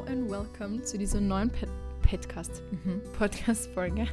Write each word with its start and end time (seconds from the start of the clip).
Hello 0.00 0.12
and 0.12 0.30
welcome 0.30 0.82
zu 0.82 0.96
dieser 0.96 1.20
neuen 1.20 1.50
Podcast, 2.02 2.62
mhm. 2.70 3.02
Podcast-Folge. 3.18 4.06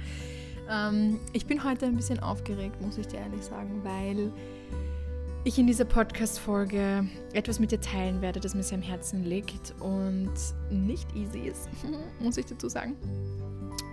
ähm, 0.70 1.20
ich 1.34 1.44
bin 1.44 1.62
heute 1.62 1.84
ein 1.84 1.96
bisschen 1.96 2.18
aufgeregt, 2.20 2.80
muss 2.80 2.96
ich 2.96 3.08
dir 3.08 3.18
ehrlich 3.18 3.42
sagen, 3.42 3.80
weil 3.84 4.32
ich 5.44 5.58
in 5.58 5.66
dieser 5.66 5.84
Podcast-Folge 5.84 7.06
etwas 7.34 7.60
mit 7.60 7.72
dir 7.72 7.80
teilen 7.80 8.22
werde, 8.22 8.40
das 8.40 8.54
mir 8.54 8.62
sehr 8.62 8.78
am 8.78 8.82
Herzen 8.82 9.24
liegt 9.24 9.74
und 9.80 10.32
nicht 10.70 11.14
easy 11.14 11.40
ist, 11.40 11.68
muss 12.20 12.38
ich 12.38 12.46
dazu 12.46 12.70
sagen. 12.70 12.96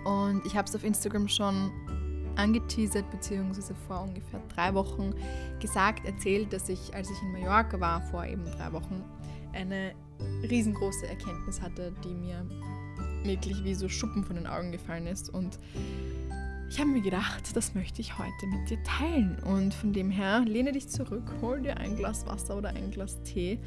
Und 0.04 0.46
ich 0.46 0.56
habe 0.56 0.66
es 0.66 0.74
auf 0.74 0.84
Instagram 0.84 1.28
schon 1.28 1.70
angeteasert, 2.36 3.10
beziehungsweise 3.10 3.74
vor 3.86 4.04
ungefähr 4.04 4.40
drei 4.54 4.72
Wochen 4.72 5.12
gesagt, 5.60 6.06
erzählt, 6.06 6.52
dass 6.54 6.70
ich, 6.70 6.94
als 6.94 7.10
ich 7.10 7.20
in 7.20 7.32
Mallorca 7.32 7.78
war, 7.78 8.00
vor 8.00 8.24
eben 8.24 8.44
drei 8.44 8.72
Wochen, 8.72 9.04
eine 9.52 9.92
riesengroße 10.48 11.06
Erkenntnis 11.06 11.60
hatte, 11.60 11.92
die 12.04 12.14
mir 12.14 12.44
wirklich 13.24 13.64
wie 13.64 13.74
so 13.74 13.88
Schuppen 13.88 14.24
von 14.24 14.36
den 14.36 14.46
Augen 14.46 14.72
gefallen 14.72 15.06
ist. 15.06 15.30
Und 15.30 15.58
ich 16.68 16.78
habe 16.80 16.90
mir 16.90 17.00
gedacht, 17.00 17.54
das 17.54 17.74
möchte 17.74 18.00
ich 18.00 18.18
heute 18.18 18.46
mit 18.46 18.70
dir 18.70 18.82
teilen. 18.82 19.38
Und 19.40 19.74
von 19.74 19.92
dem 19.92 20.10
her, 20.10 20.40
lehne 20.46 20.72
dich 20.72 20.88
zurück, 20.88 21.32
hol 21.40 21.60
dir 21.60 21.76
ein 21.78 21.96
Glas 21.96 22.26
Wasser 22.26 22.56
oder 22.56 22.70
ein 22.70 22.90
Glas 22.90 23.22
Tee. 23.22 23.58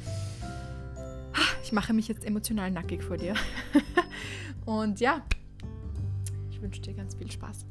Ich 1.62 1.72
mache 1.72 1.92
mich 1.92 2.08
jetzt 2.08 2.24
emotional 2.24 2.70
nackig 2.70 3.02
vor 3.02 3.16
dir. 3.16 3.34
Und 4.66 5.00
ja, 5.00 5.24
ich 6.50 6.60
wünsche 6.60 6.80
dir 6.80 6.94
ganz 6.94 7.14
viel 7.14 7.30
Spaß. 7.30 7.66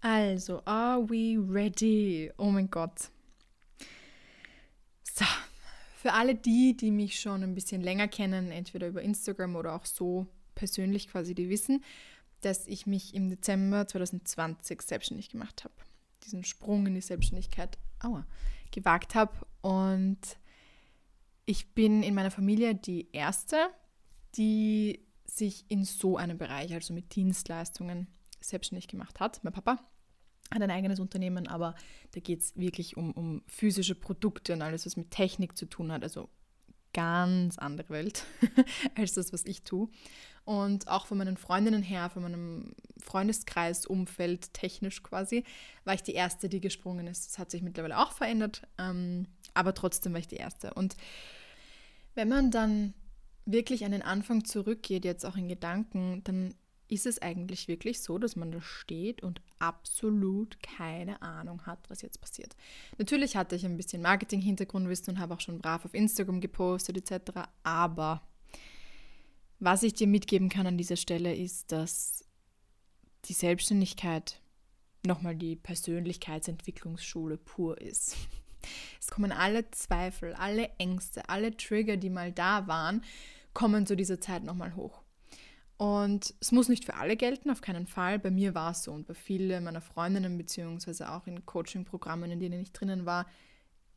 Also, 0.00 0.60
are 0.64 1.08
we 1.08 1.38
ready? 1.38 2.30
Oh 2.36 2.50
mein 2.50 2.70
Gott. 2.70 3.10
Für 6.02 6.14
alle 6.14 6.34
die, 6.34 6.76
die 6.76 6.90
mich 6.90 7.20
schon 7.20 7.44
ein 7.44 7.54
bisschen 7.54 7.80
länger 7.80 8.08
kennen, 8.08 8.50
entweder 8.50 8.88
über 8.88 9.02
Instagram 9.02 9.54
oder 9.54 9.72
auch 9.76 9.86
so 9.86 10.26
persönlich 10.56 11.06
quasi, 11.06 11.32
die 11.32 11.48
wissen, 11.48 11.84
dass 12.40 12.66
ich 12.66 12.88
mich 12.88 13.14
im 13.14 13.30
Dezember 13.30 13.86
2020 13.86 14.82
selbstständig 14.82 15.30
gemacht 15.30 15.62
habe. 15.62 15.74
Diesen 16.24 16.42
Sprung 16.42 16.88
in 16.88 16.96
die 16.96 17.00
Selbstständigkeit 17.00 17.78
aua, 18.00 18.26
gewagt 18.72 19.14
habe. 19.14 19.46
Und 19.60 20.18
ich 21.46 21.72
bin 21.72 22.02
in 22.02 22.16
meiner 22.16 22.32
Familie 22.32 22.74
die 22.74 23.06
Erste, 23.12 23.68
die 24.34 25.06
sich 25.24 25.66
in 25.68 25.84
so 25.84 26.16
einem 26.16 26.36
Bereich, 26.36 26.74
also 26.74 26.92
mit 26.92 27.14
Dienstleistungen, 27.14 28.08
selbstständig 28.40 28.88
gemacht 28.88 29.20
hat. 29.20 29.44
Mein 29.44 29.52
Papa 29.52 29.78
hat 30.50 30.62
ein 30.62 30.70
eigenes 30.70 31.00
Unternehmen, 31.00 31.46
aber 31.48 31.74
da 32.12 32.20
geht 32.20 32.40
es 32.40 32.56
wirklich 32.56 32.96
um, 32.96 33.12
um 33.12 33.42
physische 33.46 33.94
Produkte 33.94 34.52
und 34.52 34.62
alles, 34.62 34.86
was 34.86 34.96
mit 34.96 35.10
Technik 35.10 35.56
zu 35.56 35.66
tun 35.66 35.92
hat. 35.92 36.02
Also 36.02 36.28
ganz 36.92 37.58
andere 37.58 37.90
Welt 37.90 38.24
als 38.96 39.14
das, 39.14 39.32
was 39.32 39.44
ich 39.44 39.62
tue. 39.62 39.88
Und 40.44 40.88
auch 40.88 41.06
von 41.06 41.18
meinen 41.18 41.36
Freundinnen 41.36 41.82
her, 41.82 42.10
von 42.10 42.22
meinem 42.22 42.74
Freundeskreis, 43.00 43.86
Umfeld, 43.86 44.52
technisch 44.52 45.02
quasi, 45.02 45.44
war 45.84 45.94
ich 45.94 46.02
die 46.02 46.14
Erste, 46.14 46.48
die 46.48 46.60
gesprungen 46.60 47.06
ist. 47.06 47.26
Das 47.26 47.38
hat 47.38 47.50
sich 47.50 47.62
mittlerweile 47.62 47.98
auch 47.98 48.12
verändert, 48.12 48.62
ähm, 48.78 49.26
aber 49.54 49.74
trotzdem 49.74 50.12
war 50.12 50.20
ich 50.20 50.28
die 50.28 50.36
Erste. 50.36 50.74
Und 50.74 50.96
wenn 52.14 52.28
man 52.28 52.50
dann 52.50 52.94
wirklich 53.44 53.84
an 53.84 53.92
den 53.92 54.02
Anfang 54.02 54.44
zurückgeht, 54.44 55.04
jetzt 55.04 55.24
auch 55.24 55.36
in 55.36 55.48
Gedanken, 55.48 56.22
dann 56.24 56.54
ist 56.88 57.06
es 57.06 57.22
eigentlich 57.22 57.68
wirklich 57.68 58.02
so, 58.02 58.18
dass 58.18 58.36
man 58.36 58.50
da 58.52 58.60
steht 58.60 59.22
und 59.22 59.40
absolut 59.62 60.62
keine 60.62 61.22
Ahnung 61.22 61.64
hat, 61.66 61.78
was 61.88 62.02
jetzt 62.02 62.20
passiert. 62.20 62.56
Natürlich 62.98 63.36
hatte 63.36 63.54
ich 63.56 63.64
ein 63.64 63.76
bisschen 63.76 64.02
Marketing-Hintergrundwissen 64.02 65.14
und 65.14 65.20
habe 65.20 65.34
auch 65.34 65.40
schon 65.40 65.60
brav 65.60 65.84
auf 65.84 65.94
Instagram 65.94 66.40
gepostet 66.40 66.96
etc. 66.96 67.48
Aber 67.62 68.22
was 69.60 69.84
ich 69.84 69.94
dir 69.94 70.08
mitgeben 70.08 70.48
kann 70.48 70.66
an 70.66 70.76
dieser 70.76 70.96
Stelle 70.96 71.34
ist, 71.34 71.70
dass 71.70 72.24
die 73.26 73.32
Selbstständigkeit 73.32 74.40
nochmal 75.06 75.36
die 75.36 75.56
Persönlichkeitsentwicklungsschule 75.56 77.36
pur 77.36 77.80
ist. 77.80 78.16
Es 79.00 79.08
kommen 79.08 79.32
alle 79.32 79.70
Zweifel, 79.70 80.34
alle 80.34 80.70
Ängste, 80.78 81.28
alle 81.28 81.56
Trigger, 81.56 81.96
die 81.96 82.10
mal 82.10 82.32
da 82.32 82.66
waren, 82.66 83.02
kommen 83.54 83.86
zu 83.86 83.96
dieser 83.96 84.20
Zeit 84.20 84.44
nochmal 84.44 84.74
hoch. 84.76 85.01
Und 85.76 86.34
es 86.40 86.52
muss 86.52 86.68
nicht 86.68 86.84
für 86.84 86.94
alle 86.94 87.16
gelten, 87.16 87.50
auf 87.50 87.60
keinen 87.60 87.86
Fall. 87.86 88.18
Bei 88.18 88.30
mir 88.30 88.54
war 88.54 88.70
es 88.70 88.84
so 88.84 88.92
und 88.92 89.06
bei 89.06 89.14
vielen 89.14 89.64
meiner 89.64 89.80
Freundinnen, 89.80 90.38
beziehungsweise 90.38 91.10
auch 91.10 91.26
in 91.26 91.44
Coaching-Programmen, 91.44 92.30
in 92.30 92.40
denen 92.40 92.60
ich 92.60 92.72
drinnen 92.72 93.04
war, 93.04 93.26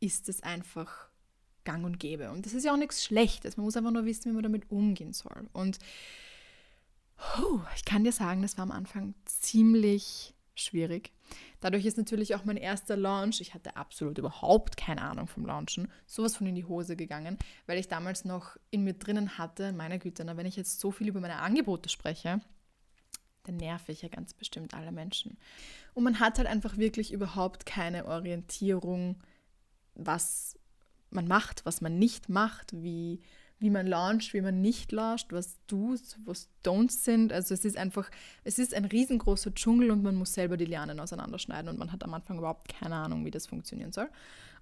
ist 0.00 0.28
es 0.28 0.42
einfach 0.42 1.08
gang 1.64 1.84
und 1.84 2.00
gäbe. 2.00 2.30
Und 2.30 2.46
das 2.46 2.54
ist 2.54 2.64
ja 2.64 2.72
auch 2.72 2.78
nichts 2.78 3.04
Schlechtes. 3.04 3.56
Man 3.56 3.64
muss 3.64 3.76
einfach 3.76 3.90
nur 3.90 4.04
wissen, 4.04 4.30
wie 4.30 4.34
man 4.34 4.42
damit 4.42 4.70
umgehen 4.70 5.12
soll. 5.12 5.48
Und 5.52 5.78
oh, 7.38 7.60
ich 7.76 7.84
kann 7.84 8.04
dir 8.04 8.12
sagen, 8.12 8.42
das 8.42 8.56
war 8.56 8.62
am 8.62 8.72
Anfang 8.72 9.14
ziemlich 9.24 10.34
schwierig. 10.54 11.12
Dadurch 11.60 11.84
ist 11.84 11.96
natürlich 11.96 12.34
auch 12.34 12.44
mein 12.44 12.56
erster 12.56 12.96
Launch, 12.96 13.40
ich 13.40 13.54
hatte 13.54 13.76
absolut 13.76 14.18
überhaupt 14.18 14.76
keine 14.76 15.02
Ahnung 15.02 15.26
vom 15.26 15.46
Launchen, 15.46 15.90
sowas 16.06 16.36
von 16.36 16.46
in 16.46 16.54
die 16.54 16.64
Hose 16.64 16.96
gegangen, 16.96 17.38
weil 17.66 17.78
ich 17.78 17.88
damals 17.88 18.24
noch 18.24 18.56
in 18.70 18.84
mir 18.84 18.94
drinnen 18.94 19.38
hatte, 19.38 19.72
meine 19.72 19.98
Güte, 19.98 20.24
na, 20.24 20.36
wenn 20.36 20.46
ich 20.46 20.56
jetzt 20.56 20.80
so 20.80 20.90
viel 20.90 21.08
über 21.08 21.20
meine 21.20 21.38
Angebote 21.38 21.88
spreche, 21.88 22.40
dann 23.44 23.56
nerve 23.56 23.92
ich 23.92 24.02
ja 24.02 24.08
ganz 24.08 24.34
bestimmt 24.34 24.74
alle 24.74 24.92
Menschen. 24.92 25.38
Und 25.94 26.04
man 26.04 26.20
hat 26.20 26.38
halt 26.38 26.48
einfach 26.48 26.76
wirklich 26.76 27.12
überhaupt 27.12 27.64
keine 27.64 28.06
Orientierung, 28.06 29.16
was 29.94 30.58
man 31.10 31.26
macht, 31.26 31.64
was 31.64 31.80
man 31.80 31.98
nicht 31.98 32.28
macht, 32.28 32.72
wie 32.72 33.20
wie 33.58 33.70
man 33.70 33.86
launcht, 33.86 34.34
wie 34.34 34.40
man 34.40 34.60
nicht 34.60 34.92
launcht, 34.92 35.32
was 35.32 35.58
Do's, 35.66 36.18
was 36.24 36.48
Don'ts 36.64 37.04
sind. 37.04 37.32
Also 37.32 37.54
es 37.54 37.64
ist 37.64 37.76
einfach, 37.76 38.10
es 38.44 38.58
ist 38.58 38.74
ein 38.74 38.84
riesengroßer 38.84 39.54
Dschungel 39.54 39.90
und 39.90 40.02
man 40.02 40.14
muss 40.14 40.34
selber 40.34 40.56
die 40.56 40.66
Lianen 40.66 41.00
auseinanderschneiden 41.00 41.70
und 41.70 41.78
man 41.78 41.90
hat 41.92 42.04
am 42.04 42.12
Anfang 42.12 42.38
überhaupt 42.38 42.68
keine 42.68 42.96
Ahnung, 42.96 43.24
wie 43.24 43.30
das 43.30 43.46
funktionieren 43.46 43.92
soll. 43.92 44.08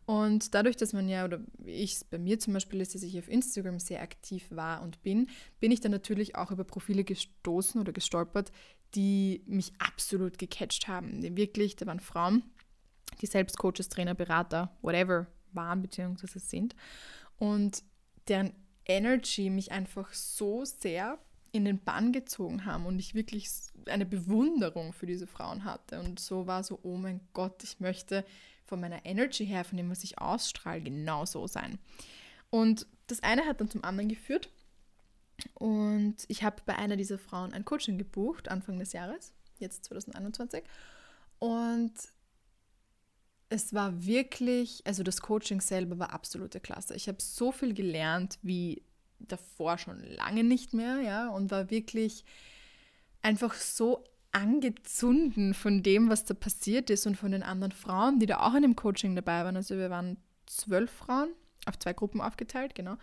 Und 0.07 0.55
dadurch, 0.55 0.77
dass 0.77 0.93
man 0.93 1.09
ja, 1.09 1.25
oder 1.25 1.41
ich 1.65 1.99
bei 2.11 2.19
mir 2.19 2.39
zum 2.39 2.53
Beispiel 2.53 2.81
ist, 2.81 2.95
dass 2.95 3.03
ich 3.03 3.19
auf 3.19 3.29
Instagram 3.29 3.79
sehr 3.79 4.03
aktiv 4.03 4.47
war 4.51 4.83
und 4.83 5.03
bin, 5.03 5.29
bin 5.61 5.73
ich 5.73 5.81
dann 5.81 5.93
natürlich 5.93 6.37
auch 6.37 6.51
über 6.51 6.65
Profile 6.65 7.05
gestoßen 7.05 7.81
oder 7.81 7.93
gestolpert, 7.93 8.53
die 8.95 9.43
mich 9.47 9.73
absolut 9.79 10.39
gecatcht 10.39 10.89
haben. 10.89 11.23
Wirklich, 11.37 11.77
da 11.77 11.87
waren 11.87 12.01
Frauen, 12.01 12.45
die 13.23 13.27
selbst 13.27 13.57
Coaches, 13.57 13.89
Trainer, 13.89 14.15
Berater, 14.15 14.77
whatever 14.83 15.27
waren 15.53 15.83
bzw. 15.83 16.39
sind. 16.39 16.77
Und 17.39 17.83
deren 18.29 18.53
Energy 18.87 19.51
mich 19.51 19.73
einfach 19.73 20.13
so 20.13 20.65
sehr 20.65 21.19
in 21.53 21.65
den 21.65 21.79
Bann 21.79 22.13
gezogen 22.13 22.65
haben 22.65 22.85
und 22.85 22.99
ich 22.99 23.15
wirklich 23.15 23.49
eine 23.87 24.07
Bewunderung 24.07 24.93
für 24.93 25.07
diese 25.07 25.27
Frauen 25.27 25.65
hatte. 25.65 26.01
Und 26.01 26.19
so 26.19 26.47
war 26.47 26.65
so, 26.65 26.81
oh 26.83 26.97
mein 26.97 27.21
Gott, 27.33 27.63
ich 27.63 27.79
möchte 27.81 28.25
von 28.65 28.81
meiner 28.81 29.05
Energy 29.07 29.47
her, 29.47 29.65
von 29.65 29.77
dem, 29.77 29.91
was 29.91 30.03
ich 30.03 30.19
ausstrahle, 30.19 30.81
genau 30.81 31.25
so 31.25 31.47
sein. 31.47 31.79
Und 32.51 32.87
das 33.07 33.23
eine 33.23 33.45
hat 33.45 33.61
dann 33.61 33.71
zum 33.71 33.85
anderen 33.85 34.09
geführt. 34.09 34.51
Und 35.55 36.17
ich 36.29 36.43
habe 36.43 36.63
bei 36.67 36.77
einer 36.77 36.97
dieser 36.97 37.19
Frauen 37.19 37.53
ein 37.53 37.65
Coaching 37.65 37.99
gebucht, 37.99 38.49
Anfang 38.49 38.79
des 38.79 38.93
Jahres, 38.93 39.33
jetzt 39.59 39.85
2021. 39.85 40.65
Und 41.39 41.93
es 43.55 43.73
war 43.73 44.05
wirklich, 44.05 44.83
also 44.85 45.03
das 45.03 45.21
Coaching 45.21 45.61
selber 45.61 45.99
war 45.99 46.13
absolute 46.13 46.61
Klasse. 46.61 46.95
Ich 46.95 47.09
habe 47.09 47.19
so 47.21 47.53
viel 47.53 47.73
gelernt 47.73 48.39
wie 48.43 48.83
davor 49.21 49.79
schon 49.79 50.03
lange 50.03 50.45
nicht 50.45 50.75
mehr, 50.75 51.01
ja, 51.01 51.29
und 51.29 51.51
war 51.51 51.71
wirklich 51.71 52.25
einfach 53.23 53.55
so 53.55 54.05
angezunden 54.33 55.55
von 55.55 55.83
dem, 55.83 56.11
was 56.11 56.25
da 56.25 56.35
passiert 56.35 56.91
ist 56.91 57.07
und 57.07 57.17
von 57.17 57.31
den 57.31 57.45
anderen 57.45 57.73
Frauen, 57.73 58.19
die 58.19 58.27
da 58.27 58.41
auch 58.41 58.55
in 58.55 58.63
dem 58.63 58.77
Coaching 58.77 59.15
dabei 59.15 59.45
waren. 59.45 59.57
Also 59.57 59.77
wir 59.77 59.91
waren 59.91 60.17
zwölf 60.47 60.91
Frauen 60.91 61.29
auf 61.67 61.79
zwei 61.79 61.93
Gruppen 61.93 62.21
aufgeteilt, 62.21 62.75
genau. 62.75 62.97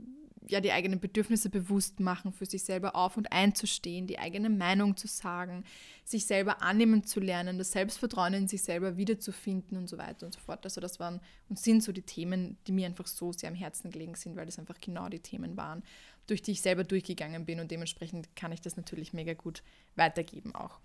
ja 0.48 0.60
die 0.60 0.72
eigenen 0.72 1.00
Bedürfnisse 1.00 1.50
bewusst 1.50 2.00
machen, 2.00 2.34
für 2.34 2.46
sich 2.46 2.64
selber 2.64 2.96
auf 2.96 3.18
und 3.18 3.32
einzustehen, 3.32 4.08
die 4.08 4.20
eigene 4.20 4.50
Meinung 4.50 4.98
zu 4.98 5.08
sagen, 5.08 5.64
sich 6.04 6.26
selber 6.26 6.62
annehmen 6.62 7.04
zu 7.04 7.20
lernen, 7.20 7.58
das 7.58 7.72
Selbstvertrauen 7.72 8.34
in 8.34 8.48
sich 8.48 8.64
selber 8.64 8.98
wiederzufinden 8.98 9.78
und 9.78 9.88
so 9.88 9.98
weiter 9.98 10.26
und 10.26 10.34
so 10.34 10.40
fort. 10.40 10.66
Also 10.66 10.82
das 10.82 11.00
waren 11.00 11.22
und 11.48 11.60
sind 11.60 11.84
so 11.84 11.92
die 11.92 12.02
Themen, 12.02 12.58
die 12.68 12.72
mir 12.72 12.88
einfach 12.88 13.08
so 13.08 13.32
sehr 13.32 13.50
am 13.50 13.56
Herzen 13.56 13.92
gelegen 13.92 14.16
sind, 14.16 14.36
weil 14.36 14.46
das 14.46 14.60
einfach 14.60 14.80
genau 14.80 15.10
die 15.10 15.20
Themen 15.20 15.58
waren, 15.58 15.84
durch 16.28 16.42
die 16.42 16.52
ich 16.52 16.62
selber 16.62 16.84
durchgegangen 16.84 17.46
bin 17.46 17.60
und 17.60 17.72
dementsprechend 17.72 18.36
kann 18.36 18.52
ich 18.52 18.62
das 18.62 18.78
natürlich 18.78 19.14
mega 19.14 19.34
gut 19.34 19.64
weitergeben 19.96 20.56
auch. 20.56 20.80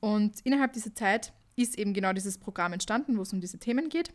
Und 0.00 0.40
innerhalb 0.44 0.72
dieser 0.72 0.94
Zeit 0.94 1.32
ist 1.56 1.78
eben 1.78 1.94
genau 1.94 2.12
dieses 2.12 2.38
Programm 2.38 2.72
entstanden, 2.72 3.16
wo 3.16 3.22
es 3.22 3.32
um 3.32 3.40
diese 3.40 3.58
Themen 3.58 3.88
geht. 3.88 4.12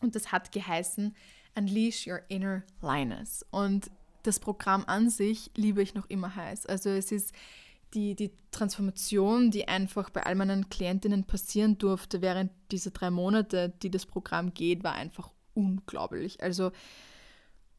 Und 0.00 0.14
das 0.14 0.32
hat 0.32 0.52
geheißen 0.52 1.14
Unleash 1.54 2.06
Your 2.06 2.20
Inner 2.28 2.62
Lioness. 2.82 3.44
Und 3.50 3.90
das 4.22 4.40
Programm 4.40 4.84
an 4.86 5.08
sich 5.08 5.50
liebe 5.56 5.82
ich 5.82 5.94
noch 5.94 6.08
immer 6.10 6.34
heiß. 6.34 6.66
Also 6.66 6.90
es 6.90 7.12
ist 7.12 7.32
die, 7.94 8.14
die 8.14 8.32
Transformation, 8.50 9.50
die 9.50 9.68
einfach 9.68 10.10
bei 10.10 10.24
all 10.24 10.34
meinen 10.34 10.68
Klientinnen 10.68 11.24
passieren 11.24 11.78
durfte 11.78 12.20
während 12.20 12.50
dieser 12.70 12.90
drei 12.90 13.10
Monate, 13.10 13.72
die 13.82 13.90
das 13.90 14.04
Programm 14.04 14.52
geht, 14.52 14.84
war 14.84 14.94
einfach 14.94 15.30
unglaublich. 15.54 16.42
Also 16.42 16.72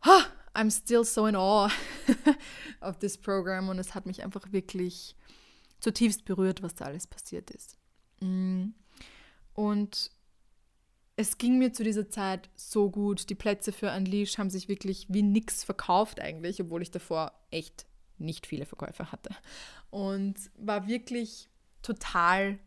huh, 0.05 0.23
I'm 0.57 0.71
still 0.71 1.03
so 1.03 1.27
in 1.27 1.35
awe 1.35 1.69
of 2.81 2.97
this 2.97 3.15
program 3.15 3.69
und 3.69 3.77
es 3.77 3.93
hat 3.93 4.07
mich 4.07 4.23
einfach 4.23 4.51
wirklich 4.51 5.15
zutiefst 5.79 6.25
berührt, 6.25 6.63
was 6.63 6.73
da 6.73 6.85
alles 6.85 7.05
passiert 7.05 7.51
ist. 7.51 7.77
Mm. 8.21 8.69
Und 9.53 10.11
es 11.15 11.37
ging 11.37 11.59
mir 11.59 11.73
zu 11.73 11.83
dieser 11.83 12.09
Zeit 12.09 12.49
so 12.55 12.89
gut. 12.89 13.29
Die 13.29 13.35
Plätze 13.35 13.71
für 13.71 13.91
Unleash 13.91 14.37
haben 14.39 14.49
sich 14.49 14.67
wirklich 14.67 15.05
wie 15.09 15.21
nix 15.21 15.63
verkauft 15.63 16.19
eigentlich, 16.19 16.59
obwohl 16.59 16.81
ich 16.81 16.91
davor 16.91 17.33
echt 17.51 17.85
nicht 18.17 18.47
viele 18.47 18.65
Verkäufe 18.65 19.11
hatte. 19.11 19.29
Und 19.91 20.35
war 20.57 20.87
wirklich 20.87 21.49
total 21.83 22.57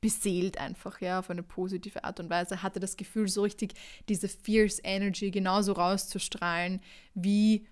beseelt 0.00 0.58
einfach, 0.58 1.00
ja, 1.00 1.18
auf 1.18 1.30
eine 1.30 1.42
positive 1.42 2.04
Art 2.04 2.20
und 2.20 2.30
Weise. 2.30 2.62
Hatte 2.62 2.80
das 2.80 2.96
Gefühl, 2.96 3.28
so 3.28 3.42
richtig 3.42 3.74
diese 4.08 4.28
fierce 4.28 4.80
Energy 4.84 5.30
genauso 5.30 5.72
rauszustrahlen, 5.72 6.80
wie 7.14 7.66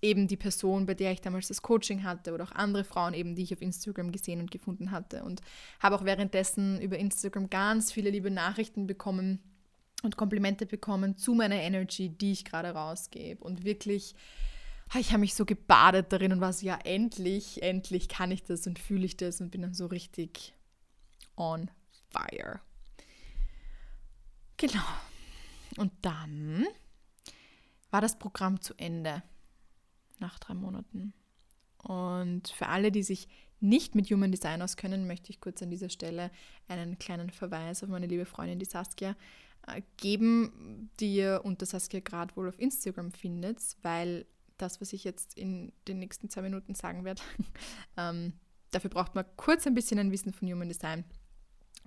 eben 0.00 0.28
die 0.28 0.36
Person, 0.36 0.86
bei 0.86 0.94
der 0.94 1.12
ich 1.12 1.20
damals 1.20 1.48
das 1.48 1.62
Coaching 1.62 2.04
hatte 2.04 2.32
oder 2.32 2.44
auch 2.44 2.52
andere 2.52 2.84
Frauen 2.84 3.14
eben, 3.14 3.34
die 3.34 3.42
ich 3.42 3.52
auf 3.52 3.62
Instagram 3.62 4.12
gesehen 4.12 4.40
und 4.40 4.50
gefunden 4.50 4.90
hatte. 4.90 5.24
Und 5.24 5.40
habe 5.80 5.96
auch 5.96 6.04
währenddessen 6.04 6.80
über 6.80 6.98
Instagram 6.98 7.50
ganz 7.50 7.92
viele 7.92 8.10
liebe 8.10 8.30
Nachrichten 8.30 8.86
bekommen 8.86 9.40
und 10.02 10.16
Komplimente 10.16 10.66
bekommen 10.66 11.16
zu 11.16 11.34
meiner 11.34 11.56
Energy, 11.56 12.08
die 12.08 12.32
ich 12.32 12.44
gerade 12.44 12.70
rausgebe. 12.70 13.42
Und 13.42 13.64
wirklich, 13.64 14.14
ich 14.98 15.08
habe 15.08 15.20
mich 15.20 15.34
so 15.34 15.44
gebadet 15.44 16.12
darin 16.12 16.32
und 16.32 16.40
war 16.40 16.52
so, 16.52 16.64
ja, 16.64 16.78
endlich, 16.84 17.62
endlich 17.62 18.08
kann 18.08 18.30
ich 18.30 18.44
das 18.44 18.66
und 18.66 18.78
fühle 18.78 19.06
ich 19.06 19.16
das 19.16 19.40
und 19.40 19.50
bin 19.50 19.62
dann 19.62 19.74
so 19.74 19.86
richtig 19.86 20.54
on 21.38 21.70
fire. 22.10 22.60
Genau. 24.56 24.84
Und 25.76 25.92
dann 26.02 26.66
war 27.90 28.00
das 28.00 28.18
Programm 28.18 28.60
zu 28.60 28.74
Ende 28.76 29.22
nach 30.18 30.38
drei 30.38 30.54
Monaten. 30.54 31.14
Und 31.78 32.48
für 32.48 32.66
alle, 32.66 32.90
die 32.90 33.02
sich 33.02 33.28
nicht 33.60 33.94
mit 33.94 34.10
Human 34.10 34.30
Design 34.30 34.62
auskennen, 34.62 35.06
möchte 35.06 35.30
ich 35.30 35.40
kurz 35.40 35.62
an 35.62 35.70
dieser 35.70 35.88
Stelle 35.88 36.30
einen 36.68 36.98
kleinen 36.98 37.30
Verweis 37.30 37.82
auf 37.82 37.88
meine 37.88 38.06
liebe 38.06 38.26
Freundin, 38.26 38.58
die 38.58 38.66
Saskia, 38.66 39.16
äh, 39.66 39.82
geben, 39.96 40.90
die 41.00 41.14
ihr 41.16 41.40
unter 41.44 41.66
Saskia 41.66 42.00
gerade 42.00 42.34
wohl 42.36 42.48
auf 42.48 42.58
Instagram 42.58 43.12
findet, 43.12 43.60
weil 43.82 44.26
das, 44.58 44.80
was 44.80 44.92
ich 44.92 45.04
jetzt 45.04 45.38
in 45.38 45.72
den 45.86 45.98
nächsten 45.98 46.28
zwei 46.30 46.42
Minuten 46.42 46.74
sagen 46.74 47.04
werde, 47.04 47.22
ähm, 47.96 48.32
dafür 48.70 48.90
braucht 48.90 49.14
man 49.14 49.24
kurz 49.36 49.66
ein 49.66 49.74
bisschen 49.74 49.98
ein 49.98 50.12
Wissen 50.12 50.32
von 50.32 50.50
Human 50.50 50.68
Design. 50.68 51.04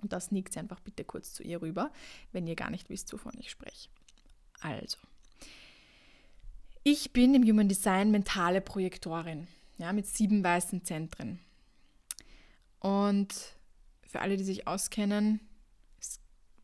Und 0.02 0.12
das 0.12 0.32
nickt 0.32 0.56
einfach 0.56 0.80
bitte 0.80 1.04
kurz 1.04 1.32
zu 1.32 1.42
ihr 1.42 1.62
rüber, 1.62 1.92
wenn 2.32 2.46
ihr 2.46 2.56
gar 2.56 2.70
nicht 2.70 2.90
wisst, 2.90 3.12
wovon 3.12 3.32
ich 3.38 3.50
spreche. 3.50 3.88
Also, 4.60 4.98
ich 6.82 7.12
bin 7.12 7.34
im 7.34 7.44
Human 7.44 7.68
Design 7.68 8.10
mentale 8.10 8.60
Projektorin, 8.60 9.46
ja, 9.78 9.92
mit 9.92 10.06
sieben 10.06 10.42
weißen 10.42 10.84
Zentren. 10.84 11.38
Und 12.80 13.32
für 14.02 14.20
alle, 14.20 14.36
die 14.36 14.44
sich 14.44 14.66
auskennen, 14.66 15.40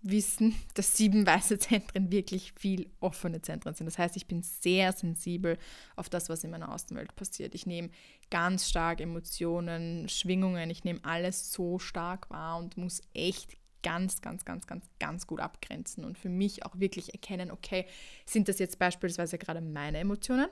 wissen, 0.03 0.55
dass 0.75 0.97
sieben 0.97 1.27
weiße 1.27 1.59
Zentren 1.59 2.11
wirklich 2.11 2.53
viel 2.53 2.91
offene 3.01 3.43
Zentren 3.43 3.75
sind. 3.75 3.87
Das 3.87 3.99
heißt, 3.99 4.17
ich 4.17 4.27
bin 4.27 4.43
sehr 4.43 4.93
sensibel 4.93 5.59
auf 5.97 6.09
das, 6.09 6.29
was 6.29 6.45
in 6.45 6.51
meiner 6.51 6.73
Außenwelt 6.73 7.17
passiert. 7.17 7.55
Ich 7.55 7.67
nehme 7.67 7.91
ganz 8.31 8.69
stark 8.69 9.01
Emotionen, 9.01 10.09
Schwingungen, 10.09 10.71
ich 10.71 10.85
nehme 10.85 11.01
alles 11.03 11.53
so 11.53 11.79
stark 11.79 12.31
wahr 12.31 12.59
und 12.59 12.77
muss 12.77 13.03
echt 13.15 13.57
ganz, 13.83 14.21
ganz, 14.21 14.45
ganz, 14.45 14.67
ganz, 14.67 14.85
ganz 14.99 15.27
gut 15.27 15.41
abgrenzen 15.41 16.05
und 16.05 16.19
für 16.19 16.29
mich 16.29 16.65
auch 16.65 16.79
wirklich 16.79 17.15
erkennen, 17.15 17.51
okay, 17.51 17.87
sind 18.27 18.49
das 18.49 18.59
jetzt 18.59 18.79
beispielsweise 18.79 19.39
gerade 19.39 19.61
meine 19.61 19.99
Emotionen 19.99 20.49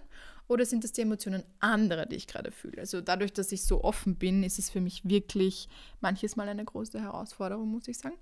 oder 0.49 0.65
sind 0.65 0.85
das 0.85 0.93
die 0.93 1.01
Emotionen 1.01 1.43
anderer, 1.59 2.07
die 2.07 2.17
ich 2.17 2.29
gerade 2.29 2.53
fühle? 2.53 2.79
Also 2.79 3.01
dadurch, 3.01 3.33
dass 3.33 3.51
ich 3.53 3.65
so 3.65 3.83
offen 3.83 4.17
bin, 4.17 4.43
ist 4.43 4.59
es 4.59 4.71
für 4.71 4.81
mich 4.81 5.05
wirklich 5.05 5.69
manches 6.01 6.37
Mal 6.37 6.49
eine 6.49 6.65
große 6.65 7.01
Herausforderung, 7.01 7.69
muss 7.69 7.89
ich 7.89 7.99
sagen. 7.99 8.17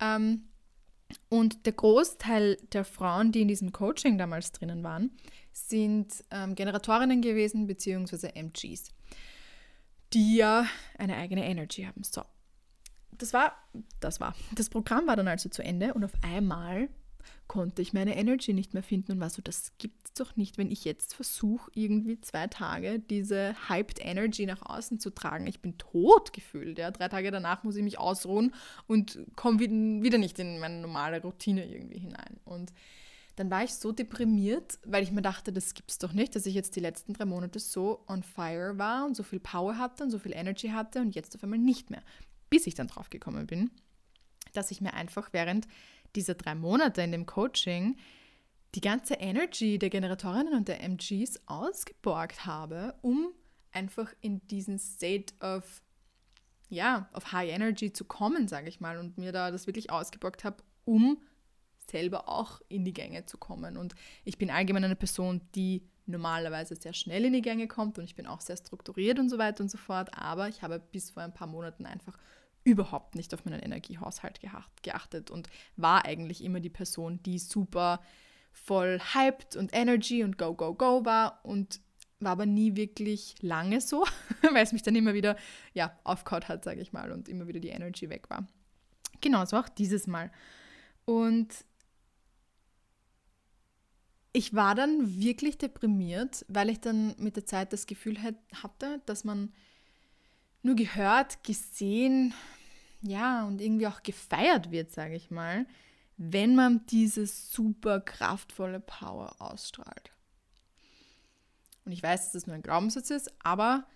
Ähm, 0.00 0.44
und 1.28 1.66
der 1.66 1.72
Großteil 1.72 2.56
der 2.72 2.84
Frauen, 2.84 3.32
die 3.32 3.42
in 3.42 3.48
diesem 3.48 3.72
Coaching 3.72 4.18
damals 4.18 4.52
drinnen 4.52 4.82
waren, 4.82 5.10
sind 5.52 6.24
ähm, 6.30 6.54
Generatorinnen 6.54 7.22
gewesen, 7.22 7.66
beziehungsweise 7.66 8.34
MGs, 8.34 8.92
die 10.12 10.36
ja 10.36 10.66
eine 10.98 11.16
eigene 11.16 11.44
Energy 11.44 11.84
haben. 11.84 12.02
So, 12.02 12.22
das 13.12 13.32
war, 13.32 13.56
das 14.00 14.20
war, 14.20 14.34
das 14.54 14.68
Programm 14.68 15.06
war 15.06 15.16
dann 15.16 15.28
also 15.28 15.48
zu 15.48 15.62
Ende 15.62 15.94
und 15.94 16.04
auf 16.04 16.12
einmal 16.22 16.88
konnte 17.46 17.82
ich 17.82 17.92
meine 17.92 18.16
Energy 18.16 18.52
nicht 18.52 18.74
mehr 18.74 18.82
finden 18.82 19.12
und 19.12 19.20
war 19.20 19.30
so, 19.30 19.42
das 19.42 19.72
gibt's 19.78 20.12
doch 20.14 20.36
nicht, 20.36 20.58
wenn 20.58 20.70
ich 20.70 20.84
jetzt 20.84 21.14
versuche, 21.14 21.70
irgendwie 21.74 22.20
zwei 22.20 22.46
Tage 22.46 22.98
diese 22.98 23.54
hyped 23.68 24.04
Energy 24.04 24.46
nach 24.46 24.62
außen 24.62 24.98
zu 24.98 25.10
tragen. 25.10 25.46
Ich 25.46 25.60
bin 25.60 25.78
tot 25.78 26.32
gefühlt. 26.32 26.78
Ja. 26.78 26.90
Drei 26.90 27.08
Tage 27.08 27.30
danach 27.30 27.64
muss 27.64 27.76
ich 27.76 27.82
mich 27.82 27.98
ausruhen 27.98 28.54
und 28.86 29.18
komme 29.36 29.60
wieder 29.60 30.18
nicht 30.18 30.38
in 30.38 30.58
meine 30.58 30.80
normale 30.80 31.22
Routine 31.22 31.66
irgendwie 31.66 31.98
hinein. 31.98 32.40
Und 32.44 32.72
dann 33.36 33.50
war 33.50 33.64
ich 33.64 33.74
so 33.74 33.92
deprimiert, 33.92 34.78
weil 34.84 35.02
ich 35.02 35.12
mir 35.12 35.20
dachte, 35.20 35.52
das 35.52 35.74
gibt's 35.74 35.98
doch 35.98 36.14
nicht, 36.14 36.34
dass 36.34 36.46
ich 36.46 36.54
jetzt 36.54 36.74
die 36.74 36.80
letzten 36.80 37.12
drei 37.12 37.26
Monate 37.26 37.58
so 37.58 38.02
on 38.08 38.22
fire 38.22 38.78
war 38.78 39.04
und 39.04 39.14
so 39.14 39.22
viel 39.22 39.40
Power 39.40 39.76
hatte 39.76 40.04
und 40.04 40.10
so 40.10 40.18
viel 40.18 40.32
Energy 40.32 40.68
hatte 40.68 41.00
und 41.00 41.14
jetzt 41.14 41.36
auf 41.36 41.42
einmal 41.42 41.58
nicht 41.58 41.90
mehr 41.90 42.02
bis 42.50 42.66
ich 42.66 42.74
dann 42.74 42.88
drauf 42.88 43.10
gekommen 43.10 43.46
bin, 43.46 43.70
dass 44.52 44.70
ich 44.70 44.80
mir 44.80 44.94
einfach 44.94 45.32
während 45.32 45.66
dieser 46.16 46.34
drei 46.34 46.54
Monate 46.54 47.02
in 47.02 47.12
dem 47.12 47.26
Coaching 47.26 47.96
die 48.74 48.80
ganze 48.80 49.14
Energy 49.14 49.78
der 49.78 49.90
Generatorinnen 49.90 50.54
und 50.54 50.68
der 50.68 50.82
MGs 50.82 51.40
ausgeborgt 51.46 52.44
habe, 52.44 52.94
um 53.00 53.32
einfach 53.72 54.12
in 54.20 54.46
diesen 54.48 54.78
State 54.78 55.34
of, 55.40 55.82
ja, 56.68 57.08
of 57.14 57.32
High 57.32 57.50
Energy 57.50 57.92
zu 57.92 58.04
kommen, 58.04 58.48
sage 58.48 58.68
ich 58.68 58.80
mal, 58.80 58.98
und 58.98 59.18
mir 59.18 59.32
da 59.32 59.50
das 59.50 59.66
wirklich 59.66 59.90
ausgeborgt 59.90 60.44
habe, 60.44 60.62
um 60.84 61.18
selber 61.90 62.28
auch 62.28 62.60
in 62.68 62.84
die 62.84 62.92
Gänge 62.92 63.26
zu 63.26 63.38
kommen. 63.38 63.76
Und 63.76 63.94
ich 64.24 64.38
bin 64.38 64.50
allgemein 64.50 64.84
eine 64.84 64.96
Person, 64.96 65.40
die 65.54 65.88
normalerweise 66.06 66.76
sehr 66.76 66.92
schnell 66.92 67.24
in 67.24 67.32
die 67.32 67.42
Gänge 67.42 67.68
kommt 67.68 67.98
und 67.98 68.04
ich 68.04 68.14
bin 68.14 68.26
auch 68.26 68.40
sehr 68.40 68.56
strukturiert 68.56 69.18
und 69.18 69.28
so 69.28 69.38
weiter 69.38 69.62
und 69.62 69.70
so 69.70 69.78
fort, 69.78 70.10
aber 70.12 70.48
ich 70.48 70.62
habe 70.62 70.78
bis 70.78 71.10
vor 71.10 71.22
ein 71.22 71.34
paar 71.34 71.48
Monaten 71.48 71.84
einfach 71.86 72.16
überhaupt 72.66 73.14
nicht 73.14 73.32
auf 73.32 73.44
meinen 73.44 73.60
Energiehaushalt 73.60 74.40
geachtet 74.82 75.30
und 75.30 75.48
war 75.76 76.04
eigentlich 76.04 76.42
immer 76.42 76.58
die 76.58 76.68
Person, 76.68 77.22
die 77.22 77.38
super 77.38 78.02
voll 78.50 79.00
hyped 79.14 79.54
und 79.54 79.72
Energy 79.72 80.24
und 80.24 80.36
go, 80.36 80.52
go, 80.52 80.74
go 80.74 81.04
war 81.04 81.44
und 81.44 81.80
war 82.18 82.32
aber 82.32 82.46
nie 82.46 82.74
wirklich 82.74 83.36
lange 83.40 83.80
so, 83.80 84.04
weil 84.42 84.64
es 84.64 84.72
mich 84.72 84.82
dann 84.82 84.96
immer 84.96 85.14
wieder 85.14 85.36
ja, 85.74 85.96
aufgehaut 86.02 86.48
hat, 86.48 86.64
sage 86.64 86.80
ich 86.80 86.92
mal, 86.92 87.12
und 87.12 87.28
immer 87.28 87.46
wieder 87.46 87.60
die 87.60 87.68
Energy 87.68 88.10
weg 88.10 88.28
war. 88.30 88.46
Genauso 89.20 89.58
auch 89.58 89.68
dieses 89.68 90.08
Mal. 90.08 90.32
Und 91.04 91.48
ich 94.32 94.54
war 94.54 94.74
dann 94.74 95.20
wirklich 95.20 95.56
deprimiert, 95.56 96.44
weil 96.48 96.68
ich 96.68 96.80
dann 96.80 97.14
mit 97.18 97.36
der 97.36 97.46
Zeit 97.46 97.72
das 97.72 97.86
Gefühl 97.86 98.18
hatte, 98.22 99.00
dass 99.06 99.22
man 99.22 99.52
nur 100.62 100.74
gehört, 100.74 101.44
gesehen, 101.44 102.34
ja, 103.06 103.44
und 103.46 103.60
irgendwie 103.60 103.86
auch 103.86 104.02
gefeiert 104.02 104.70
wird, 104.70 104.92
sage 104.92 105.14
ich 105.14 105.30
mal, 105.30 105.66
wenn 106.16 106.54
man 106.54 106.86
diese 106.86 107.26
super 107.26 108.00
kraftvolle 108.00 108.80
Power 108.80 109.34
ausstrahlt. 109.38 110.10
Und 111.84 111.92
ich 111.92 112.02
weiß, 112.02 112.24
dass 112.24 112.32
das 112.32 112.46
nur 112.46 112.56
ein 112.56 112.62
Glaubenssatz 112.62 113.10
ist, 113.10 113.32
aber 113.44 113.86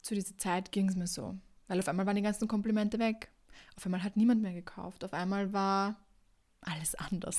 zu 0.00 0.14
dieser 0.14 0.36
Zeit 0.38 0.72
ging 0.72 0.88
es 0.88 0.96
mir 0.96 1.06
so. 1.06 1.36
Weil 1.68 1.78
auf 1.78 1.88
einmal 1.88 2.06
waren 2.06 2.16
die 2.16 2.22
ganzen 2.22 2.48
Komplimente 2.48 2.98
weg. 2.98 3.30
Auf 3.76 3.84
einmal 3.86 4.02
hat 4.02 4.16
niemand 4.16 4.42
mehr 4.42 4.52
gekauft. 4.52 5.04
Auf 5.04 5.12
einmal 5.12 5.52
war 5.52 5.96
alles 6.60 6.94
anders. 6.94 7.38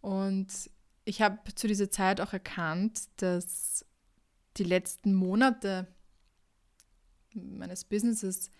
Und 0.00 0.70
ich 1.04 1.22
habe 1.22 1.38
zu 1.54 1.68
dieser 1.68 1.90
Zeit 1.90 2.20
auch 2.20 2.32
erkannt, 2.32 3.08
dass 3.16 3.84
die 4.56 4.64
letzten 4.64 5.14
Monate 5.14 5.86
meines 7.34 7.84
Businesses 7.84 8.50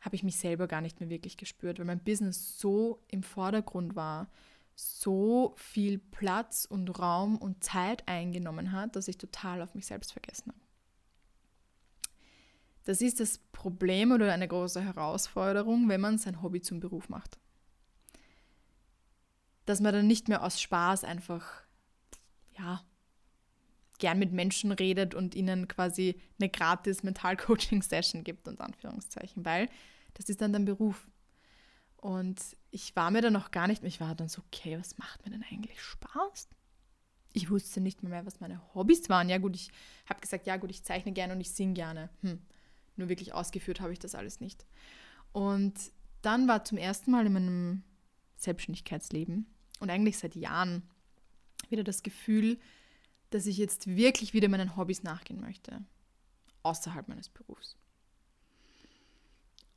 habe 0.00 0.16
ich 0.16 0.22
mich 0.22 0.36
selber 0.36 0.66
gar 0.68 0.80
nicht 0.80 1.00
mehr 1.00 1.08
wirklich 1.08 1.36
gespürt, 1.36 1.78
weil 1.78 1.86
mein 1.86 2.02
Business 2.02 2.58
so 2.58 3.02
im 3.08 3.22
Vordergrund 3.22 3.96
war, 3.96 4.28
so 4.74 5.54
viel 5.56 5.98
Platz 5.98 6.64
und 6.64 6.88
Raum 7.00 7.36
und 7.36 7.64
Zeit 7.64 8.06
eingenommen 8.06 8.70
hat, 8.70 8.94
dass 8.94 9.08
ich 9.08 9.18
total 9.18 9.60
auf 9.60 9.74
mich 9.74 9.86
selbst 9.86 10.12
vergessen 10.12 10.52
habe. 10.52 10.60
Das 12.84 13.00
ist 13.00 13.20
das 13.20 13.38
Problem 13.52 14.12
oder 14.12 14.32
eine 14.32 14.48
große 14.48 14.80
Herausforderung, 14.80 15.88
wenn 15.88 16.00
man 16.00 16.16
sein 16.16 16.42
Hobby 16.42 16.62
zum 16.62 16.80
Beruf 16.80 17.08
macht. 17.08 17.38
Dass 19.66 19.80
man 19.80 19.92
dann 19.92 20.06
nicht 20.06 20.28
mehr 20.28 20.42
aus 20.44 20.60
Spaß 20.60 21.04
einfach, 21.04 21.44
ja, 22.56 22.82
gern 23.98 24.18
mit 24.18 24.32
Menschen 24.32 24.72
redet 24.72 25.14
und 25.14 25.34
ihnen 25.34 25.68
quasi 25.68 26.20
eine 26.40 26.48
gratis 26.48 27.02
Mental-Coaching-Session 27.02 28.24
gibt, 28.24 28.48
unter 28.48 28.64
Anführungszeichen, 28.64 29.44
weil 29.44 29.68
das 30.14 30.28
ist 30.28 30.40
dann 30.40 30.52
dein 30.52 30.64
Beruf. 30.64 31.08
Und 31.96 32.40
ich 32.70 32.94
war 32.94 33.10
mir 33.10 33.22
dann 33.22 33.32
noch 33.32 33.50
gar 33.50 33.66
nicht 33.66 33.82
ich 33.82 34.00
war 34.00 34.14
dann 34.14 34.28
so, 34.28 34.42
okay, 34.46 34.78
was 34.78 34.98
macht 34.98 35.24
mir 35.24 35.32
denn 35.32 35.44
eigentlich 35.50 35.80
Spaß? 35.80 36.48
Ich 37.32 37.50
wusste 37.50 37.80
nicht 37.80 38.02
mehr, 38.02 38.10
mehr 38.10 38.26
was 38.26 38.40
meine 38.40 38.60
Hobbys 38.74 39.08
waren. 39.08 39.28
Ja 39.28 39.38
gut, 39.38 39.56
ich 39.56 39.70
habe 40.08 40.20
gesagt, 40.20 40.46
ja 40.46 40.56
gut, 40.56 40.70
ich 40.70 40.84
zeichne 40.84 41.12
gerne 41.12 41.34
und 41.34 41.40
ich 41.40 41.50
singe 41.50 41.74
gerne. 41.74 42.08
Hm. 42.22 42.40
Nur 42.96 43.08
wirklich 43.08 43.34
ausgeführt 43.34 43.80
habe 43.80 43.92
ich 43.92 43.98
das 43.98 44.14
alles 44.14 44.40
nicht. 44.40 44.64
Und 45.32 45.74
dann 46.22 46.48
war 46.48 46.64
zum 46.64 46.78
ersten 46.78 47.10
Mal 47.10 47.26
in 47.26 47.32
meinem 47.32 47.82
Selbstständigkeitsleben 48.36 49.46
und 49.80 49.90
eigentlich 49.90 50.18
seit 50.18 50.34
Jahren 50.36 50.82
wieder 51.68 51.84
das 51.84 52.02
Gefühl, 52.02 52.58
dass 53.30 53.46
ich 53.46 53.58
jetzt 53.58 53.86
wirklich 53.86 54.32
wieder 54.32 54.48
meinen 54.48 54.76
Hobbys 54.76 55.02
nachgehen 55.02 55.40
möchte, 55.40 55.82
außerhalb 56.62 57.08
meines 57.08 57.28
Berufs. 57.28 57.76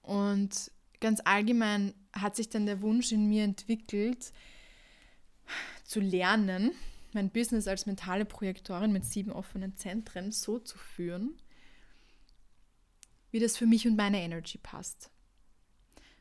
Und 0.02 0.72
ganz 1.00 1.22
allgemein 1.26 1.94
hat 2.14 2.36
sich 2.36 2.50
dann 2.50 2.66
der 2.66 2.82
Wunsch 2.82 3.12
in 3.12 3.28
mir 3.28 3.44
entwickelt, 3.44 4.34
zu 5.84 6.00
lernen, 6.00 6.72
mein 7.14 7.30
Business 7.30 7.68
als 7.68 7.86
mentale 7.86 8.26
Projektorin 8.26 8.94
mit 8.94 9.06
sieben 9.06 9.32
offenen 9.32 9.76
Zentren 9.76 10.32
so 10.32 10.60
zu 10.60 10.78
führen, 10.78 11.36
wie 13.32 13.40
das 13.40 13.58
für 13.58 13.66
mich 13.66 13.86
und 13.86 13.98
meine 13.98 14.22
Energy 14.22 14.58
passt. 14.58 15.12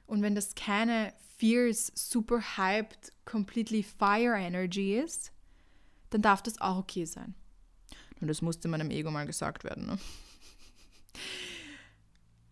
Und 0.06 0.22
wenn 0.22 0.34
das 0.34 0.56
keine 0.56 1.12
fierce, 1.36 1.92
super 1.94 2.56
hyped, 2.56 3.12
completely 3.24 3.82
fire 3.84 4.36
Energy 4.36 4.98
ist, 4.98 5.32
dann 6.10 6.22
darf 6.22 6.42
das 6.42 6.60
auch 6.60 6.78
okay 6.78 7.04
sein. 7.04 7.34
Und 8.20 8.28
das 8.28 8.42
musste 8.42 8.68
meinem 8.68 8.90
Ego 8.90 9.10
mal 9.10 9.26
gesagt 9.26 9.64
werden. 9.64 9.86
Ne? 9.86 9.98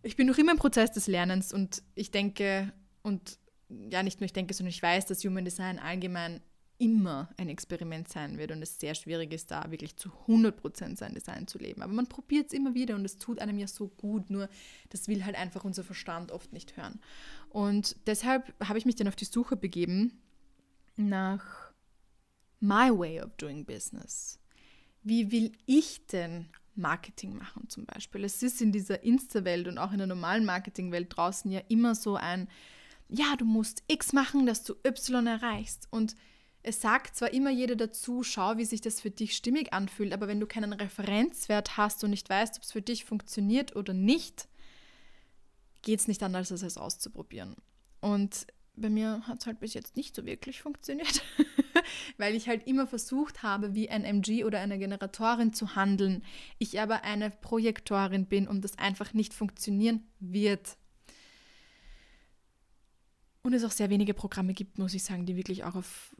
Ich 0.03 0.17
bin 0.17 0.27
noch 0.27 0.39
immer 0.39 0.53
im 0.53 0.59
Prozess 0.59 0.93
des 0.93 1.07
Lernens 1.07 1.53
und 1.53 1.83
ich 1.95 2.11
denke, 2.11 2.73
und 3.03 3.39
ja, 3.91 4.03
nicht 4.03 4.21
nur 4.21 4.27
ich 4.27 4.33
denke, 4.33 4.55
sondern 4.55 4.71
ich 4.71 4.83
weiß, 4.83 5.07
dass 5.07 5.25
Human 5.25 5.45
Design 5.45 5.79
allgemein 5.79 6.41
immer 6.79 7.29
ein 7.37 7.49
Experiment 7.49 8.09
sein 8.09 8.39
wird 8.39 8.53
und 8.53 8.63
es 8.63 8.79
sehr 8.79 8.95
schwierig 8.95 9.33
ist, 9.33 9.51
da 9.51 9.71
wirklich 9.71 9.97
zu 9.97 10.11
100% 10.29 10.97
sein 10.97 11.13
Design 11.13 11.49
zu 11.49 11.59
leben. 11.59 11.83
Aber 11.83 11.93
man 11.93 12.07
probiert 12.07 12.47
es 12.47 12.53
immer 12.53 12.75
wieder 12.75 12.95
und 12.95 13.05
es 13.05 13.19
tut 13.19 13.41
einem 13.41 13.59
ja 13.59 13.67
so 13.67 13.89
gut, 13.89 14.31
nur 14.31 14.49
das 14.91 15.09
will 15.09 15.25
halt 15.25 15.37
einfach 15.37 15.65
unser 15.65 15.83
Verstand 15.83 16.31
oft 16.31 16.53
nicht 16.53 16.77
hören. 16.77 17.01
Und 17.51 17.97
deshalb 18.07 18.55
habe 18.65 18.79
ich 18.79 18.87
mich 18.87 18.95
dann 18.95 19.09
auf 19.09 19.17
die 19.17 19.25
Suche 19.25 19.57
begeben 19.57 20.23
nach 20.97 21.68
my 22.61 22.91
way 22.91 23.21
of 23.21 23.37
doing 23.37 23.65
business. 23.65 24.39
Wie 25.03 25.31
will 25.31 25.53
ich 25.67 26.07
denn 26.07 26.49
Marketing 26.75 27.37
machen 27.37 27.69
zum 27.69 27.87
Beispiel? 27.87 28.25
Es 28.25 28.43
ist 28.43 28.61
in 28.61 28.73
dieser 28.73 29.03
Insta-Welt 29.03 29.69
und 29.69 29.79
auch 29.79 29.93
in 29.93 29.99
der 29.99 30.07
normalen 30.07 30.45
Marketing-Welt 30.45 31.09
draußen 31.17 31.51
ja 31.51 31.61
immer 31.69 31.95
so 31.95 32.17
ein, 32.17 32.49
ja, 33.09 33.37
du 33.37 33.45
musst 33.45 33.83
X 33.89 34.13
machen, 34.13 34.47
dass 34.47 34.65
du 34.65 34.75
Y 34.85 35.27
erreichst. 35.27 35.89
Und 35.91 36.15
es 36.63 36.81
sagt 36.81 37.17
zwar 37.17 37.33
immer 37.33 37.51
jeder 37.51 37.77
dazu, 37.77 38.23
schau, 38.23 38.57
wie 38.57 38.65
sich 38.65 38.81
das 38.81 39.01
für 39.01 39.11
dich 39.11 39.37
stimmig 39.37 39.73
anfühlt, 39.73 40.13
aber 40.13 40.29
wenn 40.29 40.41
du 40.41 40.47
keinen 40.47 40.73
Referenzwert 40.73 41.77
hast 41.77 42.05
und 42.05 42.11
nicht 42.11 42.29
weißt, 42.29 42.57
ob 42.57 42.63
es 42.63 42.73
für 42.73 42.83
dich 42.83 43.05
funktioniert 43.05 43.77
oder 43.77 43.95
nicht, 43.95 44.49
geht 45.83 46.01
es 46.01 46.09
nicht 46.09 46.23
anders, 46.23 46.53
als 46.53 46.63
es 46.63 46.77
auszuprobieren. 46.77 47.57
Und 48.01 48.47
bei 48.77 48.91
mir 48.91 49.23
hat 49.27 49.41
es 49.41 49.47
halt 49.47 49.61
bis 49.61 49.75
jetzt 49.75 49.97
nicht 49.97 50.15
so 50.15 50.25
wirklich 50.25 50.61
funktioniert, 50.61 51.23
weil 52.19 52.35
ich 52.35 52.49
halt 52.49 52.67
immer 52.67 52.87
versucht 52.87 53.43
habe, 53.43 53.75
wie 53.75 53.91
ein 53.91 54.05
MG 54.05 54.45
oder 54.45 54.61
eine 54.61 54.79
Generatorin 54.79 55.53
zu 55.53 55.75
handeln. 55.75 56.23
Ich 56.59 56.81
aber 56.81 57.05
eine 57.05 57.31
Projektorin 57.31 58.27
bin 58.27 58.47
und 58.49 58.63
das 58.63 58.79
einfach 58.79 59.15
nicht 59.15 59.35
funktionieren 59.35 60.03
wird. 60.21 60.77
Und 63.43 63.55
es 63.55 63.65
auch 63.65 63.71
sehr 63.71 63.89
wenige 63.89 64.15
Programme 64.15 64.53
gibt, 64.53 64.79
muss 64.79 64.95
ich 64.95 65.05
sagen, 65.05 65.25
die 65.25 65.37
wirklich 65.37 65.65
auch 65.65 65.75
auf 65.75 66.15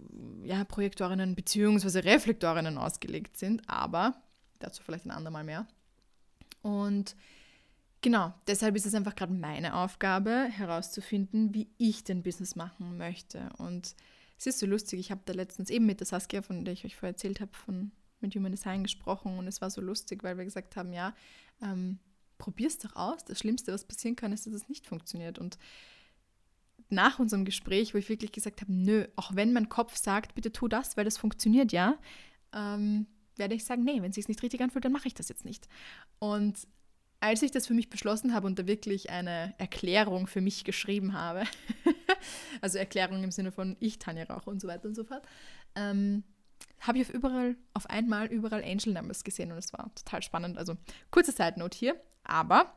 ja, 0.45 0.65
Projektorinnen 0.65 1.35
bzw. 1.35 1.99
Reflektorinnen 1.99 2.79
ausgelegt 2.79 3.37
sind. 3.37 3.69
Aber 3.69 4.15
dazu 4.61 4.83
vielleicht 4.83 5.05
ein 5.05 5.11
andermal 5.11 5.45
mehr. 5.45 5.67
Und 6.63 7.17
Genau, 8.01 8.33
deshalb 8.47 8.77
ist 8.77 8.87
es 8.87 8.95
einfach 8.95 9.17
gerade 9.17 9.33
meine 9.33 9.75
Aufgabe, 9.75 10.49
herauszufinden, 10.51 11.53
wie 11.53 11.69
ich 11.79 12.05
den 12.05 12.23
Business 12.23 12.55
machen 12.55 12.97
möchte. 12.97 13.51
Und 13.59 13.97
es 14.39 14.47
ist 14.47 14.61
so 14.61 14.67
lustig, 14.67 15.01
ich 15.01 15.11
habe 15.11 15.21
da 15.25 15.33
letztens 15.33 15.69
eben 15.69 15.87
mit 15.87 16.01
der 16.01 16.07
Saskia, 16.07 16.43
von 16.43 16.65
der 16.65 16.73
ich 16.73 16.85
euch 16.85 16.95
vorher 16.95 17.15
erzählt 17.15 17.41
habe, 17.41 17.55
von 17.55 17.91
mit 18.21 18.35
Human 18.35 18.53
Design 18.53 18.83
gesprochen 18.83 19.39
und 19.39 19.47
es 19.47 19.61
war 19.61 19.71
so 19.71 19.81
lustig, 19.81 20.23
weil 20.25 20.37
wir 20.39 20.45
gesagt 20.45 20.77
haben, 20.77 20.93
ja, 20.93 21.15
ähm, 21.63 21.99
es 22.59 22.79
doch 22.79 22.97
aus. 22.97 23.25
Das 23.25 23.39
Schlimmste, 23.39 23.73
was 23.73 23.85
passieren 23.85 24.17
kann, 24.17 24.33
ist, 24.33 24.47
dass 24.47 24.55
es 24.55 24.69
nicht 24.69 24.87
funktioniert. 24.87 25.39
Und 25.39 25.59
nach 26.89 27.19
unserem 27.19 27.45
Gespräch, 27.45 27.95
wo 27.95 27.99
ich 27.99 28.09
wirklich 28.09 28.33
gesagt 28.33 28.61
habe, 28.61 28.73
nö, 28.73 29.07
auch 29.17 29.35
wenn 29.35 29.53
mein 29.53 29.69
Kopf 29.69 29.97
sagt, 29.97 30.35
bitte 30.35 30.53
tu 30.53 30.69
das, 30.69 30.97
weil 30.97 31.05
das 31.05 31.19
funktioniert 31.19 31.73
ja, 31.73 31.99
ähm, 32.53 33.07
werde 33.37 33.55
ich 33.55 33.65
sagen, 33.65 33.85
nee, 33.85 34.01
wenn 34.03 34.11
es 34.11 34.17
sich 34.17 34.29
nicht 34.29 34.43
richtig 34.43 34.61
anfühlt, 34.63 34.85
dann 34.85 34.93
mache 34.93 35.09
ich 35.09 35.15
das 35.15 35.29
jetzt 35.29 35.45
nicht. 35.45 35.69
Und 36.19 36.67
als 37.21 37.43
ich 37.43 37.51
das 37.51 37.67
für 37.67 37.75
mich 37.75 37.91
beschlossen 37.91 38.33
habe 38.33 38.47
und 38.47 38.59
da 38.59 38.67
wirklich 38.67 39.11
eine 39.11 39.55
Erklärung 39.59 40.27
für 40.27 40.41
mich 40.41 40.65
geschrieben 40.65 41.15
habe, 41.15 41.45
also 42.61 42.79
Erklärung 42.79 43.23
im 43.25 43.33
Sinne 43.33 43.53
von 43.53 43.77
ich, 43.81 43.99
Tanja 43.99 44.25
Rauch 44.25 44.47
und 44.47 44.61
so 44.61 44.69
weiter 44.69 44.87
und 44.87 44.95
so 44.95 45.05
fort, 45.05 45.27
ähm, 45.75 46.23
habe 46.81 46.99
ich 46.99 47.09
auf 47.09 47.15
überall, 47.15 47.57
auf 47.75 47.91
einmal 47.91 48.29
überall 48.29 48.63
Angel 48.63 48.93
Numbers 48.93 49.25
gesehen 49.25 49.51
und 49.51 49.59
es 49.59 49.73
war 49.73 49.93
total 49.97 50.23
spannend. 50.23 50.59
Also 50.59 50.77
kurze 51.11 51.33
Side 51.33 51.55
Note 51.57 51.77
hier, 51.77 52.01
aber 52.23 52.73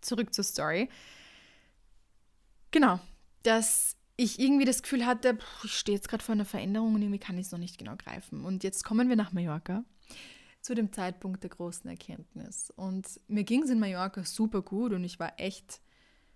zurück 0.00 0.34
zur 0.34 0.44
Story. 0.44 0.88
Genau, 2.72 2.98
dass 3.44 3.96
ich 4.16 4.40
irgendwie 4.40 4.64
das 4.64 4.82
Gefühl 4.82 5.06
hatte, 5.06 5.38
ich 5.62 5.76
stehe 5.76 5.96
jetzt 5.96 6.08
gerade 6.08 6.22
vor 6.22 6.34
einer 6.34 6.44
Veränderung 6.44 6.94
und 6.94 7.02
irgendwie 7.02 7.18
kann 7.18 7.38
ich 7.38 7.46
es 7.46 7.52
noch 7.52 7.58
nicht 7.58 7.78
genau 7.78 7.96
greifen. 7.96 8.44
Und 8.44 8.64
jetzt 8.64 8.84
kommen 8.84 9.08
wir 9.08 9.16
nach 9.16 9.32
Mallorca 9.32 9.84
zu 10.62 10.74
dem 10.74 10.92
Zeitpunkt 10.92 11.42
der 11.42 11.50
großen 11.50 11.88
Erkenntnis. 11.90 12.72
Und 12.76 13.20
mir 13.28 13.44
ging 13.44 13.64
es 13.64 13.70
in 13.70 13.80
Mallorca 13.80 14.24
super 14.24 14.62
gut 14.62 14.92
und 14.92 15.04
ich 15.04 15.18
war 15.18 15.38
echt 15.38 15.80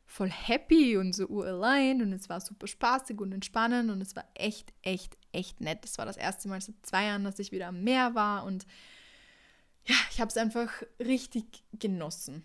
voll 0.04 0.30
happy 0.30 0.96
und 0.96 1.14
so 1.14 1.26
uraligned 1.26 2.02
und 2.02 2.12
es 2.12 2.28
war 2.28 2.40
super 2.40 2.66
spaßig 2.66 3.20
und 3.20 3.32
entspannend 3.32 3.90
und 3.90 4.00
es 4.00 4.14
war 4.14 4.24
echt, 4.34 4.72
echt, 4.82 5.16
echt 5.32 5.60
nett. 5.60 5.84
Es 5.84 5.98
war 5.98 6.06
das 6.06 6.16
erste 6.16 6.48
Mal 6.48 6.60
seit 6.60 6.74
zwei 6.82 7.06
Jahren, 7.06 7.24
dass 7.24 7.38
ich 7.38 7.52
wieder 7.52 7.68
am 7.68 7.82
Meer 7.82 8.14
war 8.14 8.44
und 8.44 8.66
ja, 9.84 9.94
ich 10.10 10.20
habe 10.20 10.28
es 10.28 10.36
einfach 10.36 10.82
richtig 10.98 11.62
genossen. 11.72 12.44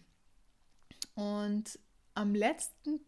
Und 1.16 1.80
am 2.14 2.36
letzten 2.36 3.00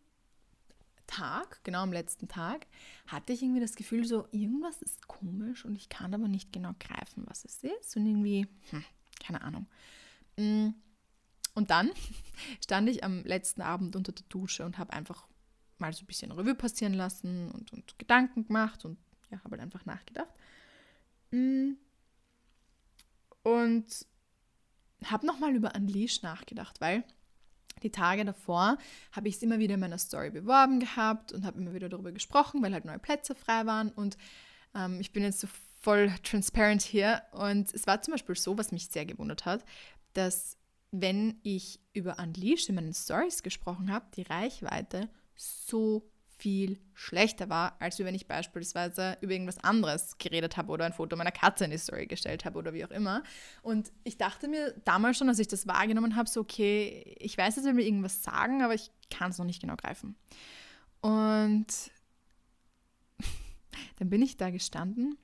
Tag, 1.08 1.64
genau 1.64 1.82
am 1.84 1.94
letzten 1.94 2.28
Tag, 2.28 2.68
hatte 3.08 3.34
ich 3.34 3.42
irgendwie 3.42 3.62
das 3.62 3.76
Gefühl, 3.76 4.06
so 4.06 4.28
irgendwas 4.32 4.82
ist 4.82 5.08
komisch 5.08 5.66
und 5.66 5.76
ich 5.76 5.90
kann 5.90 6.14
aber 6.14 6.28
nicht 6.28 6.52
genau 6.52 6.74
greifen, 6.80 7.24
was 7.28 7.46
es 7.46 7.64
ist. 7.64 7.96
Und 7.96 8.06
irgendwie, 8.06 8.48
hm, 8.70 8.84
keine 9.24 9.42
Ahnung. 9.42 9.68
Mm. 10.38 10.70
Und 11.56 11.70
dann 11.70 11.92
stand 12.64 12.90
ich 12.90 13.04
am 13.04 13.24
letzten 13.24 13.62
Abend 13.62 13.96
unter 13.96 14.12
der 14.12 14.26
Dusche 14.30 14.66
und 14.66 14.78
habe 14.78 14.94
einfach 14.94 15.28
mal 15.78 15.94
so 15.94 16.04
ein 16.04 16.08
bisschen 16.08 16.32
Revue 16.32 16.56
passieren 16.56 16.94
lassen 16.94 17.52
und, 17.52 17.74
und 17.74 18.00
Gedanken 18.00 18.48
gemacht 18.48 18.86
und 18.86 18.98
ja, 19.30 19.38
habe 19.44 19.52
halt 19.52 19.62
einfach 19.62 19.86
nachgedacht. 19.86 20.34
Mm. 21.32 21.74
Und 23.44 24.08
habe 25.04 25.26
nochmal 25.26 25.56
über 25.56 25.76
Unleash 25.76 26.22
nachgedacht, 26.22 26.80
weil 26.80 27.04
die 27.84 27.92
Tage 27.92 28.26
davor 28.26 28.78
habe 29.12 29.28
ich 29.28 29.36
es 29.36 29.44
immer 29.44 29.60
wieder 29.60 29.76
in 29.76 29.80
meiner 29.80 29.98
Story 29.98 30.30
beworben 30.30 30.80
gehabt 30.80 31.32
und 31.32 31.46
habe 31.46 31.60
immer 31.60 31.74
wieder 31.74 31.90
darüber 31.90 32.12
gesprochen, 32.12 32.62
weil 32.62 32.74
halt 32.74 32.86
neue 32.86 33.00
Plätze 33.00 33.36
frei 33.36 33.66
waren. 33.66 33.90
Und 33.92 34.18
ähm, 34.76 35.00
ich 35.00 35.12
bin 35.12 35.24
jetzt 35.24 35.40
so 35.40 35.48
voll 35.82 36.12
transparent 36.24 36.82
hier. 36.82 37.22
Und 37.32 37.74
es 37.74 37.86
war 37.86 38.02
zum 38.02 38.14
Beispiel 38.14 38.36
so, 38.36 38.58
was 38.58 38.72
mich 38.72 38.88
sehr 38.88 39.06
gewundert 39.06 39.46
hat, 39.46 39.64
dass 40.14 40.58
wenn 40.92 41.40
ich 41.44 41.80
über 41.94 42.18
Unleashed 42.20 42.70
in 42.70 42.76
meinen 42.76 42.94
Stories 42.94 43.44
gesprochen 43.44 43.92
habe, 43.92 44.06
die 44.16 44.22
Reichweite 44.22 45.10
so 45.36 46.10
viel 46.44 46.78
schlechter 46.94 47.48
war, 47.48 47.78
als 47.80 48.00
wenn 48.00 48.14
ich 48.14 48.28
beispielsweise 48.28 49.18
über 49.22 49.32
irgendwas 49.32 49.60
anderes 49.60 50.18
geredet 50.18 50.58
habe 50.58 50.74
oder 50.74 50.84
ein 50.84 50.92
Foto 50.92 51.16
meiner 51.16 51.32
Katze 51.32 51.64
in 51.64 51.72
die 51.72 51.78
Story 51.78 52.06
gestellt 52.06 52.44
habe 52.44 52.60
oder 52.60 52.74
wie 52.74 52.84
auch 52.84 52.92
immer. 52.92 53.24
Und 53.62 53.94
ich 54.04 54.18
dachte 54.18 54.50
mir 54.50 54.74
damals 54.84 55.18
schon, 55.18 55.30
als 55.30 55.40
ich 55.40 55.48
das 55.48 55.68
wahrgenommen 55.68 56.18
habe, 56.18 56.28
so, 56.28 56.42
okay, 56.42 57.16
ich 57.18 57.38
weiß, 57.38 57.56
es 57.56 57.64
will 57.64 57.74
mir 57.74 57.86
irgendwas 57.86 58.24
sagen, 58.24 58.62
aber 58.62 58.74
ich 58.74 58.92
kann 59.10 59.32
es 59.32 59.38
noch 59.38 59.46
nicht 59.46 59.62
genau 59.62 59.78
greifen. 59.78 60.18
Und 61.00 61.68
dann 64.00 64.10
bin 64.10 64.22
ich 64.22 64.36
da 64.36 64.50
gestanden 64.50 65.18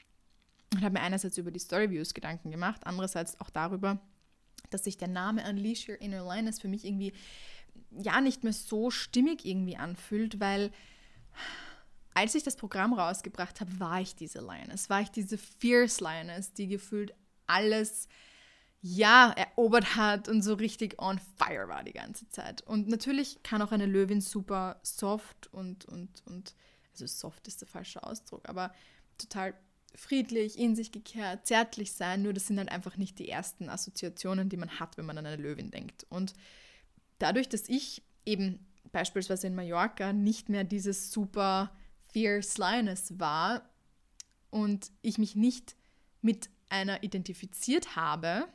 und 0.74 0.82
habe 0.82 0.94
mir 0.94 1.02
einerseits 1.02 1.38
über 1.38 1.52
die 1.52 1.60
Storyviews 1.60 2.14
Gedanken 2.14 2.50
gemacht, 2.50 2.80
andererseits 2.86 3.38
auch 3.42 3.50
darüber, 3.50 4.00
dass 4.70 4.86
sich 4.86 4.98
der 4.98 5.10
Name 5.10 5.44
Unleash 5.50 5.90
Your 5.90 6.00
Inner 6.00 6.24
Lioness 6.24 6.62
für 6.62 6.70
mich 6.70 6.86
irgendwie 6.86 7.12
ja 7.92 8.22
nicht 8.22 8.46
mehr 8.46 8.54
so 8.54 8.90
stimmig 8.90 9.44
irgendwie 9.44 9.76
anfühlt, 9.76 10.40
weil 10.40 10.72
als 12.14 12.36
ich 12.36 12.44
das 12.44 12.56
Programm 12.56 12.94
rausgebracht 12.94 13.62
habe, 13.62 13.80
war 13.80 14.02
ich 14.02 14.16
diese 14.16 14.40
Lioness, 14.40 14.90
war 14.90 15.02
ich 15.02 15.10
diese 15.10 15.38
Fierce 15.38 16.02
Lioness, 16.02 16.54
die 16.54 16.68
gefühlt 16.68 17.14
alles 17.48 18.08
ja 18.82 19.32
erobert 19.32 19.96
hat 19.96 20.30
und 20.30 20.42
so 20.42 20.54
richtig 20.54 21.02
on 21.02 21.20
fire 21.38 21.68
war 21.68 21.84
die 21.84 21.94
ganze 21.94 22.30
Zeit. 22.30 22.62
Und 22.62 22.88
natürlich 22.88 23.44
kann 23.44 23.62
auch 23.62 23.72
eine 23.72 23.86
Löwin 23.86 24.22
super 24.22 24.80
soft 24.84 25.48
und 25.54 25.86
und 25.86 26.24
und 26.26 26.56
also 26.92 27.06
soft 27.06 27.48
ist 27.48 27.62
der 27.62 27.68
falsche 27.68 28.04
Ausdruck, 28.04 28.48
aber 28.48 28.74
total 29.18 29.54
friedlich, 29.96 30.58
in 30.58 30.76
sich 30.76 30.92
gekehrt, 30.92 31.48
zärtlich 31.48 31.94
sein, 31.94 32.22
nur 32.22 32.34
das 32.34 32.48
sind 32.48 32.58
halt 32.58 32.70
einfach 32.70 32.98
nicht 32.98 33.20
die 33.20 33.30
ersten 33.30 33.70
Assoziationen, 33.70 34.50
die 34.50 34.58
man 34.58 34.80
hat, 34.80 34.98
wenn 34.98 35.06
man 35.06 35.18
an 35.18 35.26
eine 35.26 35.42
Löwin 35.42 35.72
denkt. 35.72 36.06
Und 36.10 36.34
dadurch, 37.18 37.50
dass 37.50 37.68
ich 37.68 38.04
eben 38.26 38.66
beispielsweise 38.92 39.48
in 39.48 39.56
Mallorca 39.56 40.14
nicht 40.14 40.50
mehr 40.50 40.64
dieses 40.64 41.12
super 41.12 41.72
fierce 42.12 42.58
Lioness 42.58 43.20
war 43.20 43.70
und 44.50 44.92
ich 45.02 45.18
mich 45.18 45.36
nicht 45.36 45.76
mit 46.22 46.50
einer 46.70 47.04
identifiziert 47.04 47.96
habe, 47.96 48.48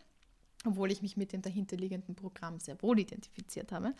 obwohl 0.65 0.91
ich 0.91 1.03
mich 1.03 1.17
mit 1.17 1.33
dem 1.33 1.43
dahinterliegenden 1.43 2.15
Programm 2.15 2.59
sehr 2.59 2.81
wohl 2.83 2.99
identifiziert 2.99 3.73
habe, 3.73 3.95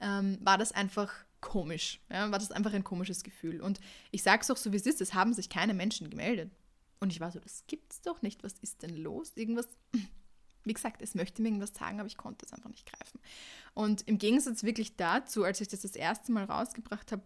ähm, 0.00 0.38
war 0.40 0.58
das 0.58 0.72
einfach 0.72 1.12
komisch. 1.40 2.00
Ja? 2.10 2.30
War 2.30 2.38
das 2.38 2.50
einfach 2.50 2.72
ein 2.72 2.84
komisches 2.84 3.22
Gefühl. 3.22 3.60
Und 3.60 3.80
ich 4.10 4.22
sage 4.22 4.42
es 4.42 4.50
auch 4.50 4.56
so, 4.56 4.72
wie 4.72 4.76
es 4.76 4.86
ist, 4.86 5.00
es 5.00 5.14
haben 5.14 5.32
sich 5.34 5.48
keine 5.48 5.74
Menschen 5.74 6.10
gemeldet. 6.10 6.50
Und 7.00 7.12
ich 7.12 7.20
war 7.20 7.30
so, 7.30 7.38
das 7.38 7.64
gibt's 7.66 8.00
doch 8.00 8.22
nicht. 8.22 8.42
Was 8.42 8.54
ist 8.60 8.82
denn 8.82 8.96
los? 8.96 9.32
Irgendwas. 9.36 9.68
Wie 10.68 10.74
gesagt, 10.74 11.02
es 11.02 11.14
möchte 11.14 11.42
mir 11.42 11.48
irgendwas 11.48 11.74
sagen, 11.74 11.98
aber 11.98 12.06
ich 12.06 12.16
konnte 12.16 12.46
es 12.46 12.52
einfach 12.52 12.70
nicht 12.70 12.86
greifen. 12.86 13.20
Und 13.74 14.02
im 14.02 14.18
Gegensatz 14.18 14.62
wirklich 14.62 14.96
dazu, 14.96 15.44
als 15.44 15.60
ich 15.60 15.68
das 15.68 15.80
das 15.80 15.96
erste 15.96 16.32
Mal 16.32 16.44
rausgebracht 16.44 17.12
habe, 17.12 17.22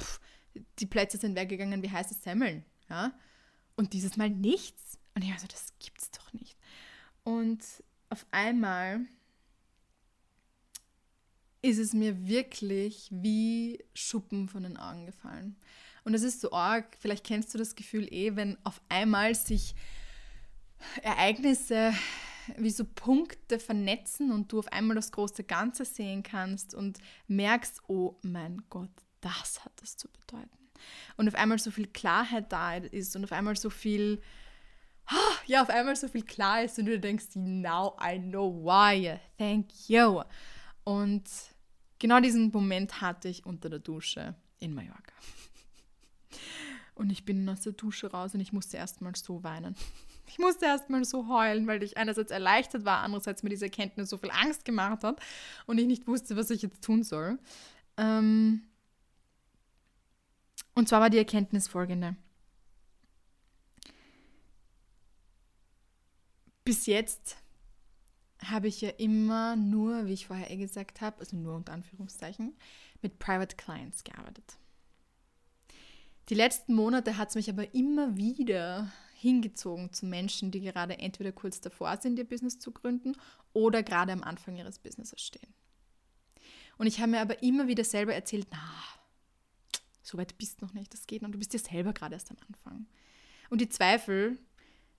pff, 0.00 0.20
die 0.78 0.86
Plätze 0.86 1.18
sind 1.18 1.36
weggegangen 1.36 1.82
wie 1.82 1.90
heiße 1.90 2.14
Semmeln. 2.14 2.64
Ja? 2.88 3.12
Und 3.76 3.92
dieses 3.92 4.16
Mal 4.16 4.30
nichts. 4.30 4.98
Und 5.14 5.22
ich 5.22 5.30
war 5.30 5.38
so, 5.38 5.46
das 5.46 5.72
gibt's 5.78 6.10
doch 6.10 6.32
nicht. 6.32 6.56
Und 7.24 7.62
auf 8.08 8.26
einmal 8.30 9.06
ist 11.62 11.78
es 11.78 11.92
mir 11.92 12.26
wirklich 12.26 13.08
wie 13.10 13.84
Schuppen 13.94 14.48
von 14.48 14.62
den 14.62 14.76
Augen 14.76 15.06
gefallen. 15.06 15.56
Und 16.04 16.14
es 16.14 16.22
ist 16.22 16.40
so 16.40 16.52
arg, 16.52 16.96
vielleicht 17.00 17.24
kennst 17.24 17.52
du 17.52 17.58
das 17.58 17.74
Gefühl 17.74 18.06
eh, 18.12 18.36
wenn 18.36 18.56
auf 18.64 18.80
einmal 18.88 19.34
sich 19.34 19.74
Ereignisse 21.02 21.92
wie 22.56 22.70
so 22.70 22.84
Punkte 22.84 23.58
vernetzen 23.58 24.32
und 24.32 24.52
du 24.52 24.58
auf 24.58 24.68
einmal 24.72 24.94
das 24.94 25.12
große 25.12 25.44
Ganze 25.44 25.84
sehen 25.84 26.22
kannst 26.22 26.74
und 26.74 26.98
merkst, 27.26 27.80
oh 27.88 28.16
mein 28.22 28.62
Gott, 28.70 28.90
das 29.20 29.64
hat 29.64 29.72
das 29.80 29.96
zu 29.96 30.08
bedeuten. 30.08 30.56
Und 31.16 31.28
auf 31.28 31.34
einmal 31.34 31.58
so 31.58 31.70
viel 31.70 31.86
Klarheit 31.86 32.52
da 32.52 32.76
ist 32.76 33.16
und 33.16 33.24
auf 33.24 33.32
einmal 33.32 33.56
so 33.56 33.70
viel, 33.70 34.20
ja, 35.46 35.62
auf 35.62 35.70
einmal 35.70 35.96
so 35.96 36.08
viel 36.08 36.22
klar 36.22 36.62
ist 36.62 36.78
und 36.78 36.86
du 36.86 36.98
denkst, 36.98 37.26
now 37.34 37.96
I 38.02 38.18
know 38.18 38.52
why, 38.52 39.18
thank 39.38 39.88
you. 39.88 40.22
Und 40.84 41.24
genau 41.98 42.20
diesen 42.20 42.50
Moment 42.50 43.00
hatte 43.00 43.28
ich 43.28 43.46
unter 43.46 43.70
der 43.70 43.80
Dusche 43.80 44.34
in 44.58 44.74
Mallorca. 44.74 45.12
Und 46.94 47.10
ich 47.10 47.24
bin 47.24 47.48
aus 47.48 47.60
der 47.60 47.72
Dusche 47.72 48.10
raus 48.10 48.34
und 48.34 48.40
ich 48.40 48.52
musste 48.52 48.78
erstmal 48.78 49.14
so 49.14 49.42
weinen. 49.42 49.76
Ich 50.26 50.38
musste 50.38 50.66
erstmal 50.66 51.04
so 51.04 51.28
heulen, 51.28 51.66
weil 51.66 51.82
ich 51.82 51.96
einerseits 51.96 52.30
erleichtert 52.30 52.84
war, 52.84 52.98
andererseits 52.98 53.42
mir 53.42 53.50
diese 53.50 53.66
Erkenntnis 53.66 54.10
so 54.10 54.18
viel 54.18 54.30
Angst 54.30 54.64
gemacht 54.64 55.04
hat 55.04 55.20
und 55.66 55.78
ich 55.78 55.86
nicht 55.86 56.06
wusste, 56.06 56.36
was 56.36 56.50
ich 56.50 56.62
jetzt 56.62 56.82
tun 56.82 57.02
soll. 57.02 57.38
Ähm 57.96 58.62
und 60.74 60.88
zwar 60.88 61.00
war 61.00 61.10
die 61.10 61.18
Erkenntnis 61.18 61.68
folgende. 61.68 62.16
Bis 66.64 66.86
jetzt 66.86 67.36
habe 68.44 68.68
ich 68.68 68.80
ja 68.80 68.90
immer 68.90 69.56
nur, 69.56 70.06
wie 70.06 70.12
ich 70.12 70.26
vorher 70.26 70.50
eh 70.50 70.56
gesagt 70.56 71.00
habe, 71.00 71.20
also 71.20 71.36
nur 71.36 71.54
unter 71.54 71.72
Anführungszeichen, 71.72 72.56
mit 73.02 73.18
Private 73.18 73.56
Clients 73.56 74.04
gearbeitet. 74.04 74.58
Die 76.28 76.34
letzten 76.34 76.74
Monate 76.74 77.16
hat 77.16 77.28
es 77.28 77.36
mich 77.36 77.48
aber 77.48 77.72
immer 77.72 78.16
wieder 78.16 78.92
hingezogen 79.18 79.92
zu 79.92 80.06
Menschen, 80.06 80.50
die 80.50 80.60
gerade 80.60 80.98
entweder 80.98 81.32
kurz 81.32 81.60
davor 81.60 81.96
sind, 81.96 82.18
ihr 82.18 82.28
Business 82.28 82.58
zu 82.58 82.70
gründen 82.70 83.16
oder 83.52 83.82
gerade 83.82 84.12
am 84.12 84.22
Anfang 84.22 84.56
ihres 84.56 84.78
Businesses 84.78 85.20
stehen. 85.22 85.54
Und 86.78 86.86
ich 86.86 87.00
habe 87.00 87.12
mir 87.12 87.20
aber 87.20 87.42
immer 87.42 87.66
wieder 87.66 87.84
selber 87.84 88.14
erzählt, 88.14 88.46
na, 88.50 88.58
so 90.02 90.18
weit 90.18 90.36
bist 90.36 90.60
du 90.60 90.66
noch 90.66 90.74
nicht, 90.74 90.92
das 90.92 91.06
geht 91.06 91.22
noch, 91.22 91.30
du 91.30 91.38
bist 91.38 91.54
ja 91.54 91.58
selber 91.58 91.92
gerade 91.92 92.14
erst 92.14 92.30
am 92.30 92.36
Anfang. 92.46 92.86
Und 93.48 93.60
die 93.60 93.68
Zweifel 93.68 94.38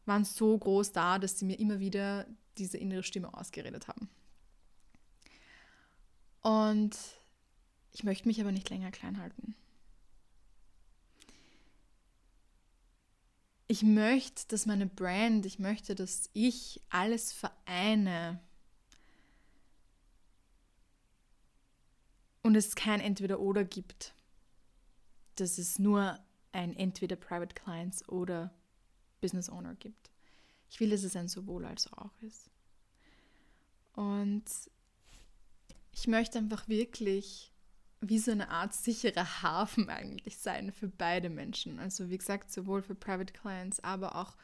waren 0.06 0.26
so 0.26 0.58
groß 0.58 0.92
da, 0.92 1.20
dass 1.20 1.38
sie 1.38 1.46
mir 1.46 1.60
immer 1.60 1.80
wieder 1.80 2.26
diese 2.58 2.78
innere 2.78 3.04
Stimme 3.04 3.34
ausgeredet 3.34 3.88
haben. 3.88 4.10
Und 6.42 6.98
ich 7.92 8.04
möchte 8.04 8.28
mich 8.28 8.42
aber 8.42 8.52
nicht 8.52 8.70
länger 8.70 8.90
klein 8.90 9.20
halten. 9.20 9.56
Ich 13.68 13.84
möchte, 13.84 14.48
dass 14.48 14.66
meine 14.66 14.88
Brand, 14.88 15.46
ich 15.46 15.60
möchte, 15.60 15.94
dass 15.94 16.30
ich 16.34 16.82
alles 16.90 17.34
vereine. 17.34 18.40
Und 22.44 22.56
es 22.56 22.76
kein 22.76 23.02
Entweder-Oder 23.02 23.66
gibt. 23.66 24.14
Dass 25.36 25.58
es 25.58 25.80
nur 25.80 26.18
ein 26.54 26.76
Entweder 26.76 27.18
Private 27.18 27.54
Clients 27.54 28.08
oder 28.08 28.54
Business 29.20 29.50
Owner 29.50 29.76
gibt. 29.76 30.12
Ich 30.70 30.80
will, 30.80 30.90
dass 30.90 31.04
es 31.04 31.16
ein 31.16 31.28
sowohl 31.28 31.66
als 31.66 31.92
auch 31.92 32.12
ist. 32.22 32.50
Und 33.94 34.46
ich 35.92 36.08
möchte 36.08 36.38
einfach 36.38 36.68
wirklich 36.70 37.52
wie 38.02 38.20
so 38.20 38.32
eine 38.32 38.50
Art 38.50 38.74
sicherer 38.74 39.42
Hafen 39.42 39.90
eigentlich 39.90 40.38
sein 40.38 40.72
für 40.72 40.88
beide 40.88 41.30
Menschen. 41.30 41.80
Also 41.80 42.10
wie 42.10 42.18
gesagt, 42.18 42.52
sowohl 42.52 42.82
für 42.82 42.96
Private 42.96 43.34
Clients, 43.34 43.80
aber 43.80 44.16
auch 44.16 44.36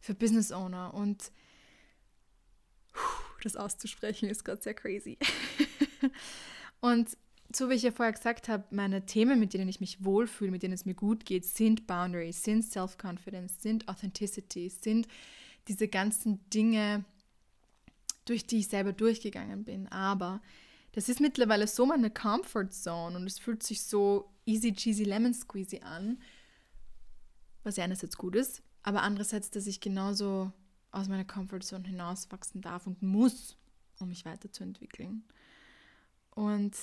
für 0.00 0.14
Business 0.14 0.52
Owner. 0.52 0.92
Und 0.92 1.32
das 3.42 3.56
auszusprechen 3.56 4.28
ist 4.28 4.44
gerade 4.44 4.60
sehr 4.60 4.74
crazy. 4.74 5.18
und 6.80 7.16
so 7.54 7.68
wie 7.68 7.74
ich 7.74 7.82
ja 7.82 7.92
vorher 7.92 8.12
gesagt 8.12 8.48
habe, 8.48 8.64
meine 8.70 9.04
Themen, 9.04 9.38
mit 9.38 9.52
denen 9.52 9.68
ich 9.68 9.80
mich 9.80 10.04
wohlfühle, 10.04 10.50
mit 10.50 10.62
denen 10.62 10.74
es 10.74 10.86
mir 10.86 10.94
gut 10.94 11.24
geht, 11.24 11.44
sind 11.44 11.86
Boundaries, 11.86 12.42
sind 12.42 12.62
Self-Confidence, 12.62 13.60
sind 13.62 13.88
Authenticity, 13.88 14.70
sind 14.70 15.06
diese 15.68 15.88
ganzen 15.88 16.48
Dinge, 16.50 17.04
durch 18.24 18.46
die 18.46 18.60
ich 18.60 18.68
selber 18.68 18.92
durchgegangen 18.92 19.64
bin. 19.64 19.88
Aber 19.88 20.40
das 20.92 21.08
ist 21.08 21.20
mittlerweile 21.20 21.66
so 21.66 21.86
meine 21.86 22.10
Comfort 22.10 22.70
Zone 22.70 23.16
und 23.16 23.26
es 23.26 23.38
fühlt 23.38 23.62
sich 23.62 23.82
so 23.82 24.30
easy 24.44 24.72
cheesy 24.72 25.04
lemon 25.04 25.34
squeezy 25.34 25.80
an, 25.80 26.20
was 27.62 27.76
ja 27.76 27.84
einerseits 27.84 28.16
gut 28.16 28.36
ist, 28.36 28.62
aber 28.82 29.02
andererseits, 29.02 29.50
dass 29.50 29.66
ich 29.66 29.80
genauso 29.80 30.52
aus 30.90 31.08
meiner 31.08 31.24
Comfort 31.24 31.60
Zone 31.60 31.88
hinauswachsen 31.88 32.60
darf 32.60 32.86
und 32.86 33.02
muss, 33.02 33.56
um 33.98 34.08
mich 34.08 34.24
weiterzuentwickeln. 34.24 35.24
Und 36.30 36.76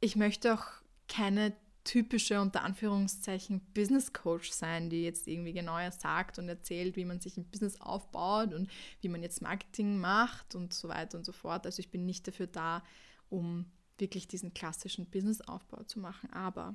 ich 0.00 0.16
möchte 0.16 0.54
auch 0.54 0.66
keine 1.08 1.56
typische 1.84 2.40
unter 2.40 2.62
Anführungszeichen 2.62 3.60
Business 3.74 4.12
Coach 4.12 4.50
sein, 4.50 4.90
die 4.90 5.04
jetzt 5.04 5.28
irgendwie 5.28 5.52
genauer 5.52 5.90
sagt 5.92 6.38
und 6.38 6.48
erzählt, 6.48 6.96
wie 6.96 7.04
man 7.04 7.20
sich 7.20 7.36
ein 7.36 7.44
Business 7.44 7.80
aufbaut 7.80 8.54
und 8.54 8.70
wie 9.00 9.08
man 9.08 9.22
jetzt 9.22 9.42
Marketing 9.42 9.98
macht 9.98 10.54
und 10.54 10.72
so 10.72 10.88
weiter 10.88 11.18
und 11.18 11.24
so 11.24 11.32
fort. 11.32 11.66
Also 11.66 11.80
ich 11.80 11.90
bin 11.90 12.06
nicht 12.06 12.26
dafür 12.26 12.46
da, 12.46 12.82
um 13.28 13.66
wirklich 13.98 14.26
diesen 14.26 14.54
klassischen 14.54 15.06
Businessaufbau 15.06 15.84
zu 15.84 16.00
machen, 16.00 16.32
aber 16.32 16.74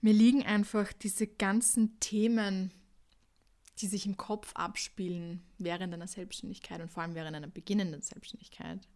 mir 0.00 0.12
liegen 0.12 0.44
einfach 0.44 0.92
diese 0.92 1.26
ganzen 1.26 1.98
Themen, 2.00 2.70
die 3.78 3.86
sich 3.86 4.06
im 4.06 4.16
Kopf 4.16 4.52
abspielen 4.54 5.42
während 5.58 5.94
einer 5.94 6.06
Selbstständigkeit 6.06 6.80
und 6.80 6.90
vor 6.90 7.02
allem 7.02 7.14
während 7.14 7.36
einer 7.36 7.48
beginnenden 7.48 8.02
Selbstständigkeit 8.02 8.86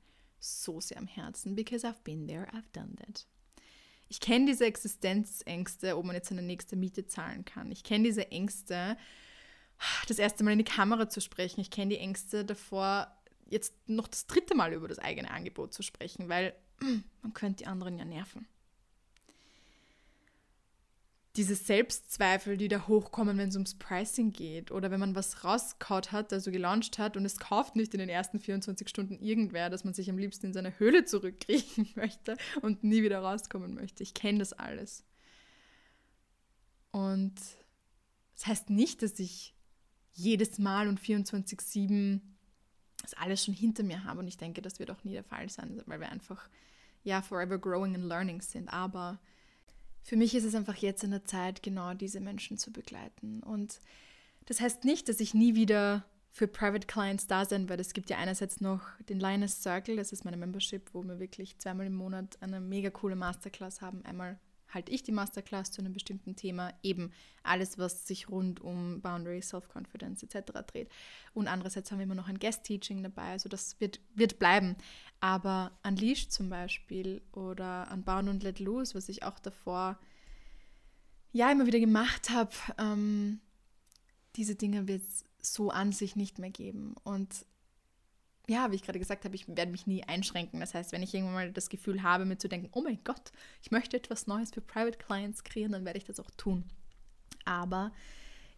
so 0.40 0.80
sehr 0.80 0.98
am 0.98 1.06
Herzen, 1.06 1.54
because 1.54 1.86
I've 1.86 2.02
been 2.02 2.26
there, 2.26 2.48
I've 2.52 2.70
done 2.72 2.96
that. 2.96 3.26
Ich 4.08 4.20
kenne 4.20 4.46
diese 4.46 4.66
Existenzängste, 4.66 5.96
ob 5.96 6.04
man 6.04 6.16
jetzt 6.16 6.28
seine 6.28 6.42
nächste 6.42 6.74
Miete 6.74 7.06
zahlen 7.06 7.44
kann. 7.44 7.70
Ich 7.70 7.84
kenne 7.84 8.04
diese 8.04 8.30
Ängste, 8.32 8.96
das 10.08 10.18
erste 10.18 10.42
Mal 10.42 10.52
in 10.52 10.58
die 10.58 10.64
Kamera 10.64 11.08
zu 11.08 11.20
sprechen. 11.20 11.60
Ich 11.60 11.70
kenne 11.70 11.90
die 11.90 12.00
Ängste 12.00 12.44
davor, 12.44 13.16
jetzt 13.46 13.74
noch 13.88 14.08
das 14.08 14.26
dritte 14.26 14.56
Mal 14.56 14.72
über 14.72 14.88
das 14.88 14.98
eigene 14.98 15.30
Angebot 15.30 15.72
zu 15.72 15.82
sprechen, 15.82 16.28
weil 16.28 16.54
man 17.22 17.34
könnte 17.34 17.64
die 17.64 17.66
anderen 17.66 17.98
ja 17.98 18.04
nerven 18.04 18.48
diese 21.40 21.54
Selbstzweifel, 21.54 22.58
die 22.58 22.68
da 22.68 22.86
hochkommen, 22.86 23.38
wenn 23.38 23.48
es 23.48 23.54
ums 23.54 23.74
Pricing 23.74 24.30
geht 24.30 24.70
oder 24.70 24.90
wenn 24.90 25.00
man 25.00 25.14
was 25.14 25.42
rausgehaut 25.42 26.12
hat, 26.12 26.34
also 26.34 26.50
gelauncht 26.50 26.98
hat 26.98 27.16
und 27.16 27.24
es 27.24 27.38
kauft 27.38 27.76
nicht 27.76 27.94
in 27.94 28.00
den 28.00 28.10
ersten 28.10 28.40
24 28.40 28.86
Stunden 28.86 29.18
irgendwer, 29.18 29.70
dass 29.70 29.82
man 29.82 29.94
sich 29.94 30.10
am 30.10 30.18
liebsten 30.18 30.48
in 30.48 30.52
seine 30.52 30.78
Höhle 30.78 31.06
zurückkriechen 31.06 31.88
möchte 31.94 32.36
und 32.60 32.84
nie 32.84 33.02
wieder 33.02 33.20
rauskommen 33.20 33.74
möchte. 33.74 34.02
Ich 34.02 34.12
kenne 34.12 34.40
das 34.40 34.52
alles. 34.52 35.02
Und 36.90 37.40
das 38.34 38.46
heißt 38.46 38.68
nicht, 38.68 39.02
dass 39.02 39.18
ich 39.18 39.54
jedes 40.12 40.58
Mal 40.58 40.88
und 40.88 41.00
24-7 41.00 42.20
das 43.00 43.14
alles 43.14 43.42
schon 43.42 43.54
hinter 43.54 43.82
mir 43.82 44.04
habe 44.04 44.20
und 44.20 44.28
ich 44.28 44.36
denke, 44.36 44.60
das 44.60 44.78
wird 44.78 44.90
auch 44.90 45.04
nie 45.04 45.12
der 45.12 45.24
Fall 45.24 45.48
sein, 45.48 45.82
weil 45.86 46.00
wir 46.00 46.10
einfach 46.10 46.50
ja 47.02 47.22
forever 47.22 47.56
growing 47.56 47.94
and 47.94 48.04
learning 48.04 48.42
sind, 48.42 48.68
aber 48.68 49.18
für 50.02 50.16
mich 50.16 50.34
ist 50.34 50.44
es 50.44 50.54
einfach 50.54 50.76
jetzt 50.76 51.04
in 51.04 51.10
der 51.10 51.24
Zeit, 51.24 51.62
genau 51.62 51.94
diese 51.94 52.20
Menschen 52.20 52.58
zu 52.58 52.72
begleiten. 52.72 53.42
Und 53.42 53.80
das 54.46 54.60
heißt 54.60 54.84
nicht, 54.84 55.08
dass 55.08 55.20
ich 55.20 55.34
nie 55.34 55.54
wieder 55.54 56.04
für 56.32 56.46
Private 56.46 56.86
Clients 56.86 57.26
da 57.26 57.44
sein 57.44 57.68
werde. 57.68 57.80
Es 57.80 57.92
gibt 57.92 58.08
ja 58.08 58.18
einerseits 58.18 58.60
noch 58.60 58.82
den 59.08 59.20
Lioness 59.20 59.62
Circle, 59.62 59.96
das 59.96 60.12
ist 60.12 60.24
meine 60.24 60.36
Membership, 60.36 60.90
wo 60.92 61.02
wir 61.02 61.18
wirklich 61.18 61.58
zweimal 61.58 61.86
im 61.86 61.94
Monat 61.94 62.38
eine 62.40 62.60
mega 62.60 62.90
coole 62.90 63.16
Masterclass 63.16 63.80
haben. 63.80 64.04
Einmal 64.04 64.38
halte 64.72 64.92
ich 64.92 65.02
die 65.02 65.12
Masterclass 65.12 65.70
zu 65.70 65.80
einem 65.80 65.92
bestimmten 65.92 66.36
Thema, 66.36 66.72
eben 66.82 67.12
alles, 67.42 67.78
was 67.78 68.06
sich 68.06 68.28
rund 68.28 68.60
um 68.60 69.00
Boundary, 69.00 69.42
Self-Confidence 69.42 70.22
etc. 70.22 70.52
dreht. 70.66 70.90
Und 71.34 71.48
andererseits 71.48 71.90
haben 71.90 71.98
wir 71.98 72.04
immer 72.04 72.14
noch 72.14 72.28
ein 72.28 72.38
Guest-Teaching 72.38 73.02
dabei, 73.02 73.32
also 73.32 73.48
das 73.48 73.80
wird, 73.80 74.00
wird 74.14 74.38
bleiben. 74.38 74.76
Aber 75.20 75.72
Unleashed 75.86 76.32
zum 76.32 76.48
Beispiel 76.48 77.22
oder 77.32 77.88
Unbound 77.92 78.28
und 78.28 78.42
Let 78.42 78.60
Loose, 78.60 78.94
was 78.94 79.08
ich 79.08 79.22
auch 79.22 79.38
davor 79.38 79.98
ja 81.32 81.50
immer 81.50 81.66
wieder 81.66 81.80
gemacht 81.80 82.30
habe, 82.30 82.52
ähm, 82.78 83.40
diese 84.36 84.54
Dinge 84.54 84.88
wird 84.88 85.02
es 85.02 85.24
so 85.40 85.70
an 85.70 85.92
sich 85.92 86.16
nicht 86.16 86.38
mehr 86.38 86.50
geben. 86.50 86.94
Und 87.02 87.44
ja, 88.50 88.72
wie 88.72 88.74
ich 88.74 88.82
gerade 88.82 88.98
gesagt 88.98 89.24
habe, 89.24 89.36
ich 89.36 89.46
werde 89.46 89.70
mich 89.70 89.86
nie 89.86 90.02
einschränken. 90.02 90.58
Das 90.58 90.74
heißt, 90.74 90.90
wenn 90.90 91.04
ich 91.04 91.14
irgendwann 91.14 91.34
mal 91.34 91.52
das 91.52 91.68
Gefühl 91.68 92.02
habe, 92.02 92.24
mir 92.24 92.36
zu 92.36 92.48
denken, 92.48 92.68
oh 92.72 92.82
mein 92.82 92.98
Gott, 93.04 93.30
ich 93.62 93.70
möchte 93.70 93.96
etwas 93.96 94.26
Neues 94.26 94.50
für 94.50 94.60
Private 94.60 94.98
Clients 94.98 95.44
kreieren, 95.44 95.70
dann 95.70 95.84
werde 95.84 95.98
ich 95.98 96.04
das 96.04 96.18
auch 96.18 96.30
tun. 96.36 96.64
Aber 97.44 97.92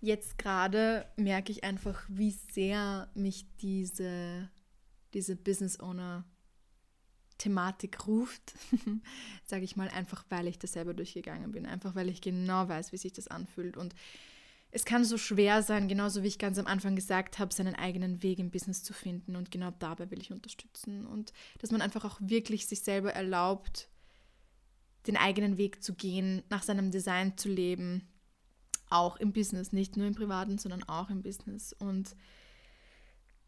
jetzt 0.01 0.39
gerade 0.39 1.07
merke 1.17 1.53
ich 1.53 1.63
einfach, 1.63 2.05
wie 2.09 2.31
sehr 2.31 3.11
mich 3.15 3.45
diese, 3.61 4.49
diese 5.13 5.37
Business 5.37 5.79
Owner 5.79 6.25
Thematik 7.37 8.07
ruft, 8.07 8.55
sage 9.45 9.65
ich 9.65 9.77
mal, 9.77 9.89
einfach 9.89 10.25
weil 10.31 10.47
ich 10.47 10.59
das 10.59 10.73
selber 10.73 10.95
durchgegangen 10.95 11.53
bin, 11.53 11.67
einfach 11.67 11.95
weil 11.95 12.09
ich 12.09 12.23
genau 12.23 12.67
weiß, 12.67 12.93
wie 12.93 12.97
sich 12.97 13.13
das 13.13 13.29
anfühlt 13.29 13.77
und 13.77 13.95
es 14.75 14.87
kann 14.87 15.05
so 15.05 15.19
schwer 15.19 15.63
sein, 15.63 15.87
genauso 15.87 16.23
wie 16.23 16.29
ich 16.29 16.39
ganz 16.39 16.59
am 16.59 16.67
Anfang 16.67 16.97
gesagt 16.97 17.39
habe, 17.39 17.53
seinen 17.53 17.75
eigenen 17.75 18.23
Weg 18.23 18.39
im 18.39 18.51
Business 18.51 18.83
zu 18.83 18.95
finden. 18.95 19.37
Und 19.37 19.51
genau 19.51 19.71
dabei 19.79 20.11
will 20.11 20.21
ich 20.21 20.33
unterstützen. 20.33 21.07
Und 21.07 21.35
dass 21.59 21.71
man 21.71 21.83
einfach 21.83 22.07
auch 22.07 22.19
wirklich 22.21 22.67
sich 22.67 22.81
selber 22.81 23.13
erlaubt, 23.13 23.91
den 25.07 25.19
eigenen 25.19 25.59
Weg 25.59 25.83
zu 25.83 25.95
gehen, 25.95 26.43
nach 26.49 26.63
seinem 26.63 26.91
Design 26.91 27.37
zu 27.37 27.51
leben. 27.51 28.09
Auch 28.89 29.17
im 29.17 29.35
Business, 29.35 29.73
nicht 29.73 29.99
nur 29.99 30.07
im 30.07 30.15
Privaten, 30.15 30.57
sondern 30.57 30.85
auch 30.85 31.11
im 31.11 31.23
Business. 31.23 31.75
Und 31.75 32.17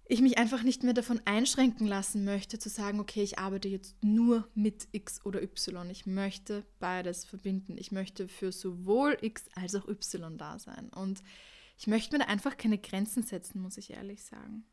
ich 0.07 0.21
mich 0.21 0.37
einfach 0.37 0.63
nicht 0.63 0.83
mehr 0.83 0.93
davon 0.93 1.21
einschränken 1.25 1.87
lassen 1.87 2.25
möchte, 2.25 2.59
zu 2.59 2.69
sagen, 2.69 3.01
okay, 3.01 3.23
ich 3.23 3.39
arbeite 3.39 3.69
jetzt 3.69 3.97
nur 4.03 4.49
mit 4.55 4.89
X 4.93 5.25
oder 5.25 5.43
Y. 5.43 5.89
Ich 5.89 6.05
möchte 6.05 6.65
beides 6.79 7.25
verbinden. 7.25 7.79
Ich 7.79 7.91
möchte 7.91 8.29
für 8.29 8.53
sowohl 8.53 9.17
X 9.23 9.47
als 9.55 9.75
auch 9.75 9.89
Y 9.89 10.37
da 10.37 10.59
sein. 10.59 10.91
Und 10.91 11.23
ich 11.79 11.87
möchte 11.87 12.15
mir 12.15 12.25
da 12.25 12.31
einfach 12.31 12.57
keine 12.57 12.79
Grenzen 12.79 13.23
setzen, 13.23 13.63
muss 13.63 13.79
ich 13.79 13.91
ehrlich 13.91 14.23
sagen. 14.23 14.65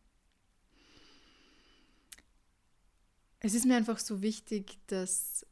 Es 3.39 3.53
ist 3.53 3.65
mir 3.65 3.75
einfach 3.75 3.99
so 3.99 4.21
wichtig, 4.21 4.77
dass 4.87 5.45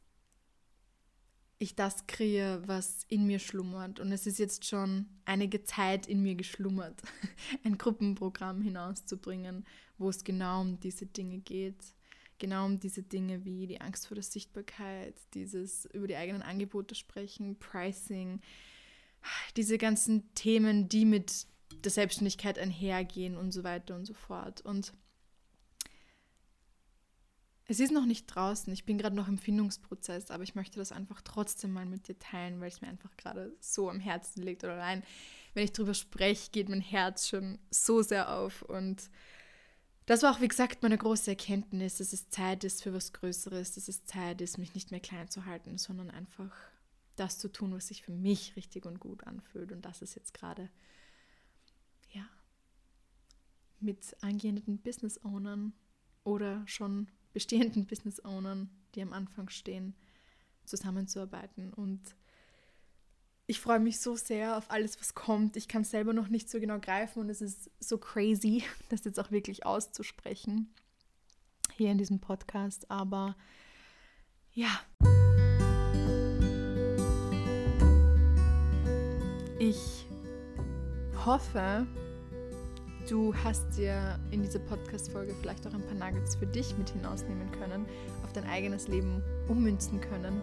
ich 1.60 1.76
das 1.76 2.06
kriege, 2.06 2.62
was 2.64 3.04
in 3.08 3.26
mir 3.26 3.38
schlummert. 3.38 4.00
Und 4.00 4.10
es 4.12 4.26
ist 4.26 4.38
jetzt 4.38 4.64
schon 4.64 5.06
einige 5.26 5.62
Zeit 5.62 6.06
in 6.06 6.22
mir 6.22 6.34
geschlummert, 6.34 7.00
ein 7.64 7.76
Gruppenprogramm 7.76 8.62
hinauszubringen, 8.62 9.66
wo 9.98 10.08
es 10.08 10.24
genau 10.24 10.62
um 10.62 10.80
diese 10.80 11.04
Dinge 11.06 11.38
geht. 11.38 11.94
Genau 12.38 12.64
um 12.64 12.80
diese 12.80 13.02
Dinge 13.02 13.44
wie 13.44 13.66
die 13.66 13.82
Angst 13.82 14.08
vor 14.08 14.14
der 14.14 14.24
Sichtbarkeit, 14.24 15.14
dieses 15.34 15.84
über 15.92 16.08
die 16.08 16.16
eigenen 16.16 16.40
Angebote 16.40 16.94
sprechen, 16.94 17.58
Pricing, 17.58 18.40
diese 19.54 19.76
ganzen 19.76 20.32
Themen, 20.34 20.88
die 20.88 21.04
mit 21.04 21.46
der 21.84 21.90
Selbstständigkeit 21.90 22.58
einhergehen 22.58 23.36
und 23.36 23.52
so 23.52 23.64
weiter 23.64 23.94
und 23.94 24.06
so 24.06 24.14
fort. 24.14 24.62
Und 24.62 24.94
es 27.70 27.78
ist 27.78 27.92
noch 27.92 28.04
nicht 28.04 28.26
draußen. 28.26 28.72
Ich 28.72 28.84
bin 28.84 28.98
gerade 28.98 29.14
noch 29.14 29.28
im 29.28 29.38
Findungsprozess, 29.38 30.32
aber 30.32 30.42
ich 30.42 30.56
möchte 30.56 30.80
das 30.80 30.90
einfach 30.90 31.20
trotzdem 31.22 31.72
mal 31.72 31.86
mit 31.86 32.08
dir 32.08 32.18
teilen, 32.18 32.60
weil 32.60 32.66
es 32.66 32.80
mir 32.80 32.88
einfach 32.88 33.16
gerade 33.16 33.54
so 33.60 33.88
am 33.88 34.00
Herzen 34.00 34.42
liegt. 34.42 34.64
Oder 34.64 34.72
allein, 34.72 35.04
wenn 35.54 35.62
ich 35.62 35.72
drüber 35.72 35.94
spreche, 35.94 36.50
geht 36.50 36.68
mein 36.68 36.80
Herz 36.80 37.28
schon 37.28 37.60
so 37.70 38.02
sehr 38.02 38.36
auf. 38.36 38.62
Und 38.62 39.08
das 40.06 40.24
war 40.24 40.34
auch, 40.34 40.40
wie 40.40 40.48
gesagt, 40.48 40.82
meine 40.82 40.98
große 40.98 41.30
Erkenntnis, 41.30 41.98
dass 41.98 42.12
es 42.12 42.28
Zeit 42.28 42.64
ist 42.64 42.82
für 42.82 42.92
was 42.92 43.12
Größeres, 43.12 43.74
dass 43.74 43.86
es 43.86 44.04
Zeit 44.04 44.40
ist, 44.40 44.58
mich 44.58 44.74
nicht 44.74 44.90
mehr 44.90 44.98
klein 44.98 45.28
zu 45.28 45.46
halten, 45.46 45.78
sondern 45.78 46.10
einfach 46.10 46.52
das 47.14 47.38
zu 47.38 47.52
tun, 47.52 47.72
was 47.72 47.86
sich 47.86 48.02
für 48.02 48.10
mich 48.10 48.56
richtig 48.56 48.84
und 48.84 48.98
gut 48.98 49.24
anfühlt. 49.28 49.70
Und 49.70 49.82
das 49.82 50.02
ist 50.02 50.16
jetzt 50.16 50.34
gerade, 50.34 50.68
ja, 52.14 52.28
mit 53.78 54.16
angehenden 54.22 54.78
Business 54.78 55.24
Ownern 55.24 55.72
oder 56.24 56.66
schon 56.66 57.06
bestehenden 57.32 57.86
Business 57.88 58.24
Ownern, 58.24 58.70
die 58.94 59.02
am 59.02 59.12
Anfang 59.12 59.48
stehen, 59.48 59.94
zusammenzuarbeiten. 60.64 61.72
Und 61.72 62.00
ich 63.46 63.60
freue 63.60 63.80
mich 63.80 64.00
so 64.00 64.16
sehr 64.16 64.56
auf 64.56 64.70
alles, 64.70 64.98
was 65.00 65.14
kommt. 65.14 65.56
Ich 65.56 65.68
kann 65.68 65.82
es 65.82 65.90
selber 65.90 66.12
noch 66.12 66.28
nicht 66.28 66.48
so 66.48 66.60
genau 66.60 66.78
greifen 66.78 67.20
und 67.20 67.28
es 67.28 67.40
ist 67.40 67.70
so 67.80 67.98
crazy, 67.98 68.64
das 68.88 69.04
jetzt 69.04 69.18
auch 69.18 69.30
wirklich 69.30 69.66
auszusprechen 69.66 70.72
hier 71.76 71.90
in 71.90 71.98
diesem 71.98 72.20
Podcast. 72.20 72.90
Aber 72.90 73.36
ja. 74.52 74.80
Ich 79.58 80.06
hoffe, 81.24 81.86
Du 83.08 83.34
hast 83.44 83.76
dir 83.76 84.18
in 84.30 84.42
dieser 84.42 84.58
Podcast-Folge 84.60 85.34
vielleicht 85.40 85.66
auch 85.66 85.74
ein 85.74 85.82
paar 85.82 85.94
Nuggets 85.94 86.36
für 86.36 86.46
dich 86.46 86.76
mit 86.78 86.90
hinausnehmen 86.90 87.50
können, 87.52 87.86
auf 88.22 88.32
dein 88.32 88.44
eigenes 88.44 88.88
Leben 88.88 89.22
ummünzen 89.48 90.00
können. 90.00 90.42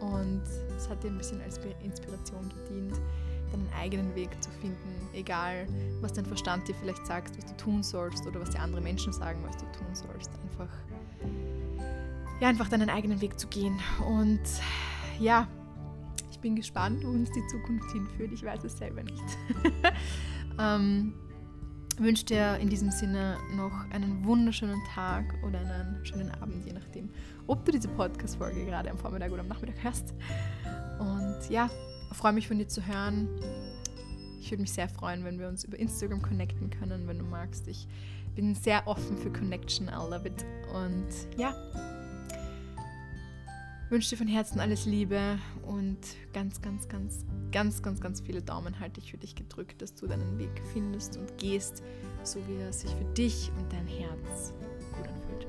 Und 0.00 0.42
es 0.76 0.88
hat 0.88 1.02
dir 1.02 1.08
ein 1.08 1.18
bisschen 1.18 1.40
als 1.40 1.58
Inspiration 1.82 2.52
gedient, 2.64 2.94
deinen 3.50 3.68
eigenen 3.80 4.14
Weg 4.14 4.30
zu 4.42 4.50
finden, 4.50 5.08
egal 5.14 5.66
was 6.00 6.12
dein 6.12 6.26
Verstand 6.26 6.68
dir 6.68 6.74
vielleicht 6.74 7.06
sagt, 7.06 7.36
was 7.38 7.46
du 7.46 7.56
tun 7.56 7.82
sollst 7.82 8.26
oder 8.26 8.40
was 8.40 8.50
dir 8.50 8.60
andere 8.60 8.80
Menschen 8.80 9.12
sagen, 9.12 9.42
was 9.46 9.56
du 9.56 9.64
tun 9.72 9.94
sollst. 9.94 10.30
Einfach, 10.42 10.72
ja, 12.40 12.48
einfach 12.48 12.68
deinen 12.68 12.90
eigenen 12.90 13.20
Weg 13.20 13.38
zu 13.38 13.46
gehen. 13.46 13.78
Und 14.06 14.42
ja, 15.18 15.48
ich 16.30 16.38
bin 16.40 16.54
gespannt, 16.54 17.02
wo 17.02 17.08
uns 17.08 17.30
die 17.30 17.46
Zukunft 17.46 17.90
hinführt. 17.92 18.32
Ich 18.32 18.44
weiß 18.44 18.62
es 18.64 18.76
selber 18.76 19.02
nicht. 19.02 19.24
ähm, 20.58 21.14
wünsche 21.98 22.24
dir 22.24 22.56
in 22.58 22.68
diesem 22.68 22.90
Sinne 22.90 23.36
noch 23.54 23.72
einen 23.90 24.24
wunderschönen 24.24 24.80
Tag 24.94 25.24
oder 25.46 25.60
einen 25.60 26.04
schönen 26.04 26.30
Abend, 26.42 26.64
je 26.66 26.72
nachdem, 26.72 27.10
ob 27.46 27.64
du 27.64 27.72
diese 27.72 27.88
Podcast-Folge 27.88 28.64
gerade 28.64 28.90
am 28.90 28.98
Vormittag 28.98 29.32
oder 29.32 29.40
am 29.40 29.48
Nachmittag 29.48 29.82
hörst. 29.82 30.14
Und 30.98 31.50
ja, 31.50 31.70
freue 32.12 32.32
mich 32.32 32.48
von 32.48 32.58
dir 32.58 32.68
zu 32.68 32.86
hören. 32.86 33.28
Ich 34.40 34.50
würde 34.50 34.62
mich 34.62 34.72
sehr 34.72 34.88
freuen, 34.88 35.24
wenn 35.24 35.38
wir 35.38 35.48
uns 35.48 35.64
über 35.64 35.78
Instagram 35.78 36.22
connecten 36.22 36.70
können, 36.70 37.08
wenn 37.08 37.18
du 37.18 37.24
magst. 37.24 37.66
Ich 37.68 37.88
bin 38.34 38.54
sehr 38.54 38.86
offen 38.86 39.16
für 39.16 39.32
Connection, 39.32 39.88
I 39.88 40.10
love 40.10 40.26
it. 40.26 40.44
Und 40.72 41.38
ja, 41.38 41.54
wünsche 43.90 44.10
dir 44.10 44.16
von 44.16 44.26
Herzen 44.26 44.60
alles 44.60 44.84
Liebe 44.84 45.38
und 45.62 45.98
ganz, 46.32 46.60
ganz, 46.60 46.88
ganz, 46.88 47.24
ganz, 47.52 47.82
ganz, 47.82 48.00
ganz 48.00 48.20
viele 48.20 48.42
Daumen 48.42 48.80
halte 48.80 49.00
ich 49.00 49.10
für 49.10 49.18
dich 49.18 49.34
gedrückt, 49.34 49.80
dass 49.80 49.94
du 49.94 50.06
deinen 50.06 50.38
Weg 50.38 50.62
findest 50.72 51.16
und 51.16 51.38
gehst, 51.38 51.82
so 52.22 52.40
wie 52.48 52.56
er 52.56 52.72
sich 52.72 52.90
für 52.90 53.04
dich 53.14 53.50
und 53.58 53.72
dein 53.72 53.86
Herz 53.86 54.52
gut 54.92 55.08
anfühlt. 55.08 55.46